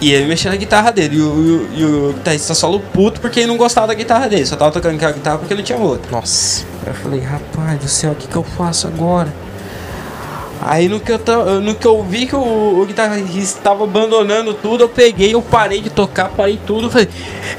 E 0.02 0.12
ele 0.12 0.26
mexendo 0.28 0.52
na 0.52 0.58
guitarra 0.58 0.92
dele. 0.92 1.18
E 1.18 1.22
o, 1.22 1.24
e 1.24 1.52
o- 1.52 1.70
e 1.80 1.86
o 2.10 2.14
guitarrista 2.14 2.54
solo 2.54 2.80
puto 2.80 3.20
porque 3.22 3.40
ele 3.40 3.48
não 3.48 3.58
gostava 3.58 3.88
da 3.88 3.94
guitarra 3.94 4.28
dele. 4.28 4.46
Só 4.46 4.56
tava 4.56 4.72
tocando 4.72 4.96
aquela 4.96 5.12
guitarra 5.14 5.38
porque 5.38 5.56
não 5.56 5.64
tinha 5.64 5.78
outra. 5.78 6.12
Nossa. 6.12 6.64
Aí 6.84 6.90
eu 6.92 6.94
falei, 6.96 7.20
rapaz 7.22 7.80
do 7.80 7.88
céu, 7.88 8.12
o 8.12 8.16
que, 8.16 8.28
que 8.28 8.36
eu 8.36 8.44
faço 8.44 8.88
agora? 8.88 9.34
Aí 10.68 10.90
no 10.90 11.00
que 11.00 11.12
eu, 11.12 11.20
no 11.62 11.76
que 11.76 11.86
eu 11.86 12.04
vi 12.04 12.26
que 12.26 12.36
o, 12.36 12.82
o 12.82 12.86
guitarrista 12.88 13.60
estava 13.60 13.84
abandonando 13.84 14.52
tudo, 14.52 14.84
eu 14.84 14.90
peguei, 14.90 15.36
eu 15.36 15.42
parei 15.42 15.80
de 15.80 15.92
tocar, 15.92 16.30
parei 16.30 16.60
tudo, 16.66 16.90
falei, 16.90 17.08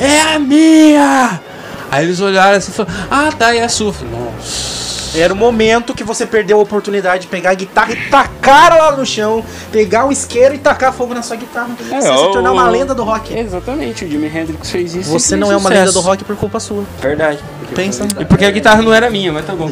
é 0.00 0.20
a 0.22 0.40
minha! 0.40 1.40
Aí 1.88 2.04
eles 2.04 2.18
olharam 2.20 2.56
assim 2.58 2.72
e 2.72 2.74
falaram, 2.74 2.96
ah 3.08 3.30
tá, 3.30 3.54
é 3.54 3.62
a 3.62 3.68
sua. 3.68 3.92
Falei, 3.92 4.12
Nossa. 4.12 4.85
Era 5.18 5.32
o 5.32 5.36
momento 5.36 5.94
que 5.94 6.04
você 6.04 6.26
perdeu 6.26 6.58
a 6.58 6.62
oportunidade 6.62 7.22
de 7.22 7.28
pegar 7.28 7.50
a 7.50 7.54
guitarra 7.54 7.92
e 7.92 7.96
tacar 8.10 8.72
ela 8.72 8.90
lá 8.90 8.96
no 8.96 9.06
chão, 9.06 9.44
pegar 9.72 10.06
o 10.06 10.12
isqueiro 10.12 10.54
e 10.54 10.58
tacar 10.58 10.92
fogo 10.92 11.14
na 11.14 11.22
sua 11.22 11.36
guitarra. 11.36 11.70
É, 11.90 12.00
você 12.00 12.08
se 12.08 12.32
tornar 12.32 12.52
uma 12.52 12.68
lenda 12.68 12.94
do 12.94 13.02
rock. 13.04 13.36
Exatamente, 13.36 14.04
o 14.04 14.08
Jimi 14.08 14.26
Hendrix 14.26 14.70
fez 14.70 14.94
isso. 14.94 15.10
Você 15.10 15.36
não 15.36 15.50
é 15.50 15.56
uma 15.56 15.62
sucesso. 15.68 15.80
lenda 15.80 15.92
do 15.92 16.00
rock 16.00 16.24
por 16.24 16.36
culpa 16.36 16.60
sua. 16.60 16.84
Verdade. 17.00 17.38
Pensa. 17.74 18.06
E 18.18 18.24
porque 18.24 18.44
a 18.44 18.50
guitarra 18.50 18.80
não 18.82 18.92
era 18.92 19.10
minha, 19.10 19.32
mas 19.32 19.44
tá 19.44 19.54
bom. 19.54 19.70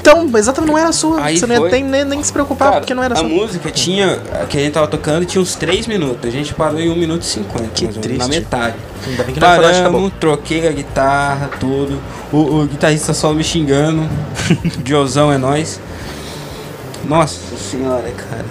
Então, 0.00 0.28
exatamente 0.36 0.70
não 0.70 0.78
era 0.78 0.92
sua. 0.92 1.22
Aí 1.22 1.38
você 1.38 1.46
não 1.46 1.54
ia 1.54 1.60
foi. 1.60 1.70
ter 1.70 1.82
nem, 1.82 2.04
nem 2.04 2.22
se 2.22 2.32
preocupar 2.32 2.68
Cara, 2.68 2.80
porque 2.80 2.94
não 2.94 3.02
era 3.02 3.14
a 3.14 3.18
sua. 3.18 3.28
música 3.28 3.70
tinha, 3.70 4.18
a 4.40 4.46
que 4.46 4.56
a 4.56 4.60
gente 4.60 4.72
tava 4.72 4.86
tocando, 4.88 5.24
tinha 5.24 5.40
uns 5.40 5.54
3 5.54 5.86
minutos. 5.86 6.26
A 6.26 6.30
gente 6.30 6.54
parou 6.54 6.80
em 6.80 6.90
1 6.90 6.96
minuto 6.96 7.22
e 7.22 7.26
50, 7.26 7.68
Que 7.74 7.82
menos, 7.82 7.96
na 7.96 8.02
triste. 8.02 8.28
metade. 8.28 8.74
Ainda 9.06 9.22
bem 9.24 9.34
que 9.34 9.40
não 9.40 10.06
é 10.06 10.10
troquei 10.18 10.68
a 10.68 10.72
guitarra, 10.72 11.50
tudo. 11.58 12.00
O, 12.32 12.60
o 12.62 12.66
guitarrista 12.66 13.12
só 13.14 13.32
me 13.32 13.42
xingando. 13.44 14.08
Diozão 14.82 15.32
é 15.32 15.38
nós. 15.38 15.80
Nossa 17.04 17.38
senhora, 17.56 18.10
cara. 18.10 18.44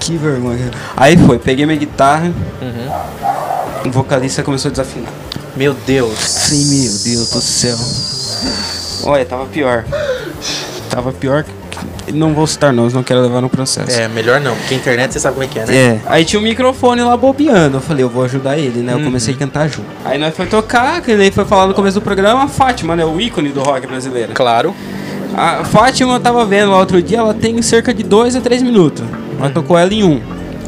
Que 0.00 0.16
vergonha. 0.16 0.70
Aí 0.96 1.16
foi, 1.16 1.38
peguei 1.38 1.66
minha 1.66 1.78
guitarra. 1.78 2.32
Uhum. 2.62 3.88
O 3.88 3.90
vocalista 3.90 4.42
começou 4.42 4.68
a 4.68 4.72
desafinar. 4.72 5.12
Meu 5.56 5.74
Deus. 5.86 6.18
Sim, 6.18 6.64
meu 6.66 6.92
Deus 7.04 7.30
do 7.30 7.40
céu. 7.40 7.76
Olha, 9.04 9.24
tava 9.24 9.46
pior. 9.46 9.84
Tava 10.90 11.12
pior 11.12 11.42
que. 11.44 11.58
Não 12.12 12.32
vou 12.32 12.46
citar 12.46 12.72
nomes, 12.72 12.94
não 12.94 13.02
quero 13.02 13.20
levar 13.20 13.42
no 13.42 13.50
processo. 13.50 13.90
É, 14.00 14.08
melhor 14.08 14.40
não, 14.40 14.56
porque 14.56 14.72
a 14.74 14.76
internet 14.78 15.12
você 15.12 15.20
sabe 15.20 15.34
como 15.34 15.44
é 15.44 15.46
que 15.46 15.58
é, 15.58 15.66
né? 15.66 15.76
É. 15.76 16.00
Aí 16.06 16.24
tinha 16.24 16.40
um 16.40 16.42
microfone 16.42 17.02
lá 17.02 17.14
bobeando. 17.16 17.76
Eu 17.76 17.80
falei, 17.82 18.02
eu 18.02 18.08
vou 18.08 18.24
ajudar 18.24 18.56
ele, 18.56 18.80
né? 18.80 18.94
Eu 18.94 18.98
Uhum. 18.98 19.04
comecei 19.04 19.34
a 19.34 19.36
cantar 19.36 19.68
junto. 19.68 19.88
Aí 20.06 20.16
nós 20.18 20.34
foi 20.34 20.46
tocar, 20.46 21.02
que 21.02 21.14
nem 21.14 21.30
foi 21.30 21.44
falar 21.44 21.66
no 21.66 21.74
começo 21.74 22.00
do 22.00 22.02
programa, 22.02 22.44
a 22.44 22.48
Fátima, 22.48 22.96
né? 22.96 23.04
O 23.04 23.20
ícone 23.20 23.50
do 23.50 23.60
rock 23.62 23.86
brasileiro. 23.86 24.32
Claro. 24.32 24.74
A 25.36 25.64
Fátima 25.64 26.14
eu 26.14 26.20
tava 26.20 26.44
vendo 26.44 26.70
lá 26.70 26.78
outro 26.78 27.00
dia, 27.02 27.18
ela 27.18 27.34
tem 27.34 27.60
cerca 27.62 27.92
de 27.94 28.02
2 28.02 28.34
a 28.36 28.40
3 28.40 28.62
minutos. 28.62 29.04
Nós 29.38 29.52
tocou 29.52 29.78
ela 29.78 29.92
em 29.92 30.02
um. 30.02 30.20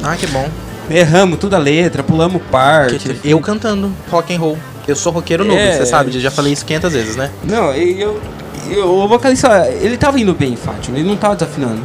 Ah, 0.03 0.17
que 0.17 0.27
bom. 0.29 0.49
Erramos 0.91 1.39
toda 1.39 1.57
a 1.57 1.59
letra, 1.61 2.03
pulamos 2.03 2.41
parte. 2.51 3.17
Eu 3.25 3.41
cantando 3.41 3.93
rock 4.11 4.35
and 4.35 4.39
roll. 4.39 4.59
Eu 4.89 4.97
sou 4.97 5.13
roqueiro 5.13 5.45
noob, 5.45 5.61
É. 5.61 5.77
você 5.77 5.87
sabe, 5.87 6.11
já 6.19 6.31
falei 6.31 6.53
isso 6.53 6.65
500 6.65 6.93
vezes, 6.93 7.17
né? 7.17 7.31
Não, 7.45 7.73
eu, 7.73 8.21
eu- 8.69 8.87
O 8.89 9.07
vocalista, 9.09 9.69
ele 9.81 9.97
tava 9.97 10.19
indo 10.21 10.35
bem, 10.35 10.57
Fátima, 10.57 10.99
ele 10.99 11.09
não 11.09 11.17
tava 11.17 11.35
desafinando. 11.35 11.81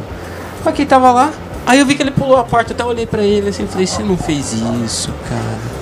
Só 0.62 0.70
que 0.72 0.82
ele 0.82 0.88
tava 0.88 1.10
lá, 1.12 1.30
aí 1.66 1.78
eu 1.80 1.86
vi 1.86 1.94
que 1.94 2.02
ele 2.02 2.10
pulou 2.10 2.36
a 2.36 2.44
parte, 2.44 2.70
eu 2.70 2.74
até 2.74 2.84
olhei 2.84 3.06
pra 3.06 3.22
ele 3.22 3.48
assim 3.48 3.64
e 3.64 3.66
falei: 3.66 3.86
Você 3.86 4.02
não 4.02 4.16
fez 4.16 4.52
isso, 4.84 5.12
cara. 5.28 5.75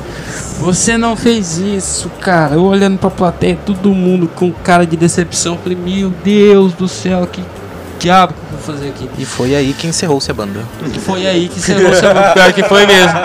Você 0.58 0.96
não 0.96 1.16
fez 1.16 1.58
isso, 1.58 2.08
cara. 2.20 2.54
Eu 2.54 2.64
olhando 2.64 2.98
pra 2.98 3.10
plateia, 3.10 3.58
todo 3.66 3.92
mundo 3.92 4.28
com 4.28 4.52
cara 4.52 4.86
de 4.86 4.96
decepção. 4.96 5.58
Falei: 5.58 5.76
Meu 5.76 6.10
Deus 6.22 6.72
do 6.72 6.88
céu, 6.88 7.26
que 7.26 7.42
diabo 8.04 8.34
que 8.34 8.40
eu 8.54 8.58
vou 8.58 8.74
fazer 8.74 8.88
aqui? 8.90 9.10
E 9.18 9.24
foi 9.24 9.54
aí 9.56 9.72
que 9.72 9.86
encerrou-se 9.86 10.30
a 10.30 10.34
banda. 10.34 10.60
E 10.94 10.98
foi 10.98 11.26
aí 11.26 11.48
que 11.48 11.58
encerrou 11.58 11.90
o 11.90 11.94
seu 11.94 12.10
pior 12.34 12.52
que 12.52 12.62
foi 12.64 12.86
mesmo. 12.86 13.18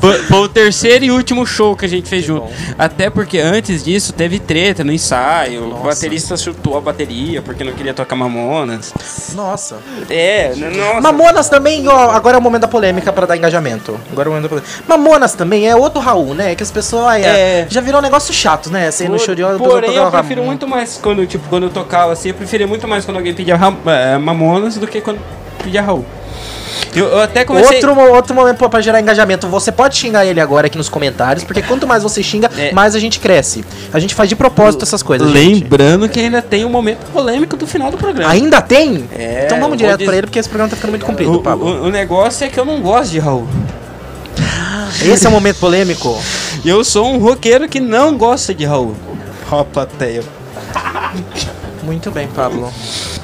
Foi, 0.00 0.18
foi 0.24 0.38
o 0.38 0.48
terceiro 0.48 1.04
e 1.04 1.10
último 1.10 1.46
show 1.46 1.76
que 1.76 1.84
a 1.84 1.88
gente 1.88 2.08
fez 2.08 2.24
junto. 2.24 2.46
Até 2.78 3.10
porque 3.10 3.38
antes 3.38 3.84
disso 3.84 4.12
teve 4.12 4.38
treta 4.38 4.82
no 4.82 4.92
ensaio. 4.92 5.64
O 5.64 5.68
Nossa. 5.70 5.84
baterista 5.84 6.36
chutou 6.36 6.76
a 6.76 6.80
bateria 6.80 7.42
porque 7.42 7.62
não 7.62 7.72
queria 7.72 7.92
tocar 7.94 8.16
Mamonas. 8.16 8.92
Nossa. 9.34 9.76
É, 10.08 10.52
n- 10.54 10.76
nossa. 10.76 11.00
Mamonas 11.00 11.48
também, 11.48 11.86
ó, 11.88 12.10
agora 12.10 12.36
é 12.36 12.38
o 12.38 12.42
momento 12.42 12.62
da 12.62 12.68
polêmica 12.68 13.12
pra 13.12 13.26
dar 13.26 13.36
engajamento. 13.36 13.98
Agora 14.10 14.28
é 14.28 14.30
o 14.30 14.32
momento 14.34 14.44
da 14.44 14.48
polêmica. 14.48 14.72
Mamonas 14.88 15.34
também 15.34 15.68
é 15.68 15.76
outro 15.76 16.00
Raul, 16.00 16.34
né? 16.34 16.54
Que 16.54 16.62
as 16.62 16.70
pessoas 16.70 17.04
ai, 17.06 17.22
É. 17.24 17.66
já 17.68 17.80
virou 17.80 18.00
um 18.00 18.02
negócio 18.02 18.32
chato, 18.32 18.70
né? 18.70 18.90
Você 18.90 19.04
ir 19.04 19.08
no 19.08 19.16
Por- 19.18 19.24
show 19.26 19.34
de 19.34 19.42
hora 19.42 19.58
Porém, 19.58 19.94
eu 19.94 20.10
prefiro 20.10 20.42
muito 20.42 20.66
mais 20.66 20.98
quando, 21.02 21.26
tipo, 21.26 21.46
quando 21.48 21.64
eu 21.64 21.70
tocava 21.70 22.12
assim, 22.12 22.28
eu 22.28 22.34
preferia 22.34 22.66
muito 22.66 22.86
mais 22.88 23.04
quando 23.04 23.16
alguém 23.18 23.34
pedia 23.34 23.58
eh, 23.86 24.18
Mamonas 24.22 24.76
do 24.76 24.86
que 24.86 25.00
quando 25.00 25.18
pedia 25.62 25.82
Raul. 25.82 26.04
Eu, 26.94 27.06
eu 27.06 27.20
até 27.20 27.44
comecei. 27.44 27.76
Outro, 27.84 27.98
outro 28.14 28.34
momento 28.34 28.56
pra- 28.58 28.68
pra 28.68 28.80
gerar 28.80 29.00
engajamento. 29.00 29.46
Você 29.48 29.70
pode 29.72 29.96
xingar 29.96 30.26
ele 30.26 30.40
agora 30.40 30.66
aqui 30.66 30.76
nos 30.76 30.88
comentários, 30.88 31.42
porque 31.44 31.62
quanto 31.62 31.86
mais 31.86 32.02
você 32.02 32.22
xinga, 32.22 32.50
É. 32.56 32.72
mais 32.72 32.94
a 32.94 32.98
gente 32.98 33.18
cresce. 33.18 33.64
A 33.92 33.98
gente 33.98 34.14
faz 34.14 34.28
de 34.28 34.36
propósito 34.36 34.82
essas 34.84 35.02
coisas. 35.02 35.30
gente. 35.30 35.62
Lembrando 35.62 36.08
que 36.08 36.20
ainda 36.20 36.42
tem 36.42 36.64
um 36.64 36.68
momento 36.68 37.04
polêmico 37.12 37.56
do 37.56 37.66
final 37.66 37.90
do 37.90 37.96
programa. 37.96 38.30
Ainda 38.30 38.60
tem? 38.60 39.08
É, 39.14 39.44
então 39.46 39.58
vamos 39.60 39.78
direto 39.78 39.98
dizer- 39.98 40.06
pra 40.06 40.16
ele, 40.18 40.26
porque 40.26 40.38
esse 40.38 40.48
programa 40.48 40.70
tá 40.70 40.76
ficando 40.76 40.90
muito 40.90 41.06
comprido, 41.06 41.32
O, 41.34 41.42
Pablo. 41.42 41.66
o- 41.66 41.84
o 41.86 41.90
negócio 41.90 42.44
é 42.44 42.48
que 42.48 42.58
eu 42.60 42.64
não 42.64 42.80
gosto 42.80 43.10
de 43.12 43.18
Raul. 43.18 43.46
Esse 45.04 45.26
é 45.26 45.28
o 45.28 45.32
momento 45.32 45.56
polêmico. 45.58 46.18
E 46.64 46.68
eu 46.68 46.84
sou 46.84 47.06
um 47.06 47.18
roqueiro 47.18 47.68
que 47.68 47.80
não 47.80 48.16
gosta 48.18 48.54
de 48.54 48.64
Raul. 48.64 48.94
Ó, 49.50 49.64
plateia. 49.64 50.22
Muito 51.82 52.10
bem, 52.10 52.28
Pablo. 52.28 52.72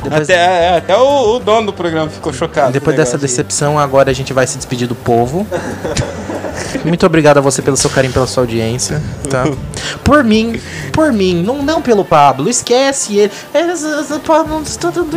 Depois, 0.03 0.23
Até, 0.23 0.35
é, 0.35 0.77
até 0.79 0.97
o, 0.97 1.37
o 1.37 1.39
dono 1.39 1.67
do 1.67 1.73
programa 1.73 2.09
ficou 2.09 2.33
chocado. 2.33 2.73
depois 2.73 2.97
dessa 2.97 3.19
decepção, 3.19 3.79
agora 3.79 4.11
a 4.11 4.15
gente 4.15 4.33
vai 4.33 4.47
se 4.47 4.57
despedir 4.57 4.87
do 4.87 4.95
povo. 4.95 5.47
Muito 6.85 7.05
obrigado 7.07 7.39
a 7.39 7.41
você 7.41 7.63
pelo 7.63 7.77
seu 7.77 7.91
carinho, 7.91 8.13
pela 8.13 8.27
sua 8.27 8.43
audiência, 8.43 9.03
tá? 9.31 9.45
Por 10.05 10.23
mim, 10.25 10.61
por 10.93 11.13
mim, 11.13 11.43
não, 11.43 11.63
não 11.63 11.81
pelo 11.83 12.05
Pablo, 12.05 12.49
esquece 12.49 13.17
ele. 13.17 13.33
É, 13.55 13.63
não, 13.65 14.63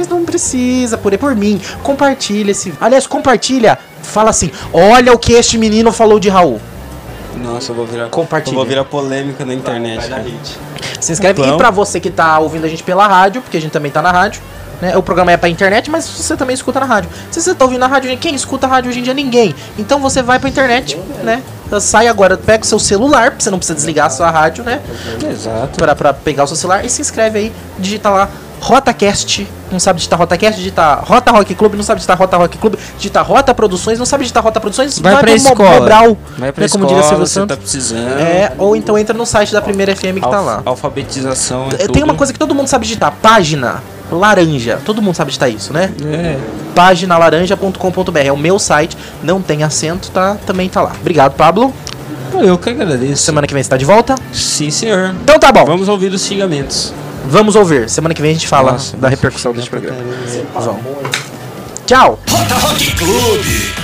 não 0.09 0.25
precisa, 0.25 0.97
por, 0.97 1.17
por 1.17 1.35
mim. 1.35 1.59
Compartilha 1.83 2.51
esse. 2.51 2.73
Aliás, 2.79 3.07
compartilha. 3.07 3.77
Fala 4.01 4.29
assim: 4.29 4.51
olha 4.71 5.13
o 5.13 5.19
que 5.19 5.33
este 5.33 5.57
menino 5.57 5.91
falou 5.91 6.19
de 6.19 6.29
Raul. 6.29 6.59
Nossa, 7.35 7.71
eu 7.71 7.75
vou 7.75 7.85
virar. 7.85 8.09
Compartilha. 8.09 8.53
Eu 8.53 8.57
vou 8.57 8.65
virar 8.65 8.85
polêmica 8.85 9.45
na 9.45 9.53
internet. 9.53 10.09
Vai 10.09 10.23
hit. 10.23 10.59
Se 10.99 11.11
inscreve. 11.11 11.41
Então. 11.41 11.55
E 11.55 11.57
pra 11.57 11.71
você 11.71 11.99
que 11.99 12.09
tá 12.09 12.39
ouvindo 12.39 12.65
a 12.65 12.67
gente 12.67 12.83
pela 12.83 13.07
rádio, 13.07 13.41
porque 13.41 13.57
a 13.57 13.61
gente 13.61 13.71
também 13.71 13.91
tá 13.91 14.01
na 14.01 14.11
rádio. 14.11 14.41
Né? 14.81 14.97
O 14.97 15.03
programa 15.03 15.31
é 15.31 15.37
pra 15.37 15.47
internet, 15.47 15.91
mas 15.91 16.07
você 16.07 16.35
também 16.35 16.55
escuta 16.55 16.79
na 16.79 16.85
rádio. 16.85 17.09
Se 17.29 17.39
você 17.39 17.53
tá 17.53 17.63
ouvindo 17.65 17.81
na 17.81 17.87
rádio, 17.87 18.15
quem 18.17 18.33
escuta 18.33 18.65
a 18.65 18.69
rádio 18.69 18.89
hoje 18.89 18.99
em 18.99 19.03
dia? 19.03 19.13
Ninguém. 19.13 19.53
Então 19.77 19.99
você 19.99 20.23
vai 20.23 20.39
pra 20.39 20.49
internet, 20.49 20.97
né? 21.23 21.43
Sai 21.79 22.07
agora, 22.07 22.35
pega 22.35 22.63
o 22.63 22.67
seu 22.67 22.79
celular, 22.79 23.29
porque 23.31 23.43
você 23.43 23.51
não 23.51 23.59
precisa 23.59 23.75
desligar 23.75 24.07
a 24.07 24.09
sua 24.09 24.29
rádio, 24.29 24.63
né? 24.63 24.81
Exato. 25.29 25.77
Pra, 25.77 25.95
pra 25.95 26.13
pegar 26.13 26.43
o 26.43 26.47
seu 26.47 26.57
celular 26.57 26.83
e 26.83 26.89
se 26.89 26.99
inscreve 26.99 27.39
aí, 27.39 27.53
digita 27.77 28.09
lá 28.09 28.29
RotaCast, 28.61 29.47
não 29.71 29.79
sabe 29.79 29.97
digitar 29.97 30.19
RotaCast, 30.19 30.57
digita 30.57 30.95
Rota 30.95 31.31
Rock 31.31 31.55
Club, 31.55 31.73
não 31.73 31.83
sabe 31.83 31.97
digitar 31.99 32.17
Rota 32.17 32.37
Rock 32.37 32.57
Club, 32.57 32.75
digita 32.97 33.21
Rota 33.21 33.53
Produções, 33.53 33.97
não 33.97 34.05
sabe 34.05 34.23
digitar 34.23 34.43
Rota 34.43 34.59
Produções, 34.59 34.99
Vai 34.99 35.13
pra 35.13 35.21
pro 35.21 35.31
Mo- 35.31 35.35
escola. 35.37 35.71
Mobral, 35.79 36.17
Vai 36.37 36.51
pra 36.51 36.63
né, 36.63 36.69
como 36.69 36.85
escola, 36.85 36.87
diria 36.87 37.03
Silvio 37.03 37.25
você 37.27 37.33
Santos. 37.33 37.57
tá 37.57 37.61
precisando. 37.61 38.19
É, 38.19 38.53
ou 38.57 38.75
então 38.75 38.97
entra 38.97 39.17
no 39.17 39.25
site 39.25 39.51
da 39.51 39.61
Primeira 39.61 39.95
FM 39.95 40.15
que 40.15 40.21
tá 40.21 40.39
lá. 40.39 40.61
Alfabetização. 40.65 41.69
É 41.71 41.73
É, 41.73 41.77
Tem 41.79 41.87
tudo. 41.87 42.03
uma 42.03 42.13
coisa 42.15 42.31
que 42.31 42.37
todo 42.39 42.53
mundo 42.53 42.67
sabe 42.67 42.85
digitar, 42.85 43.11
página 43.21 43.81
laranja. 44.11 44.79
Todo 44.85 45.01
mundo 45.01 45.15
sabe 45.15 45.29
digitar 45.29 45.49
isso, 45.49 45.73
né? 45.73 45.91
É. 46.05 46.37
Paginalaranja.com.br 46.75 48.17
é 48.19 48.31
o 48.31 48.37
meu 48.37 48.59
site, 48.59 48.95
não 49.23 49.41
tem 49.41 49.63
acento, 49.63 50.11
tá? 50.11 50.37
Também 50.45 50.69
tá 50.69 50.81
lá. 50.81 50.91
Obrigado, 50.99 51.33
Pablo. 51.33 51.73
Eu 52.33 52.57
que 52.57 52.69
agradeço. 52.69 53.23
Semana 53.23 53.45
que 53.45 53.53
vem 53.53 53.61
você 53.61 53.69
tá 53.69 53.77
de 53.77 53.83
volta? 53.85 54.15
Sim, 54.31 54.69
senhor. 54.71 55.13
Então 55.23 55.37
tá 55.37 55.51
bom. 55.51 55.65
Vamos 55.65 55.87
ouvir 55.89 56.11
os 56.13 56.21
xingamentos. 56.25 56.93
Vamos 57.25 57.55
ouvir. 57.55 57.89
Semana 57.89 58.13
que 58.13 58.21
vem 58.21 58.31
a 58.31 58.33
gente 58.33 58.47
fala 58.47 58.73
Nossa, 58.73 58.97
da 58.97 59.03
nossa, 59.03 59.09
repercussão 59.09 59.53
desse 59.53 59.69
pra 59.69 59.79
programa. 59.79 60.03
Vamos. 60.53 60.81
Tchau. 61.85 62.19
Rota 62.29 62.55
Rock 62.55 62.95
Clube. 62.95 63.80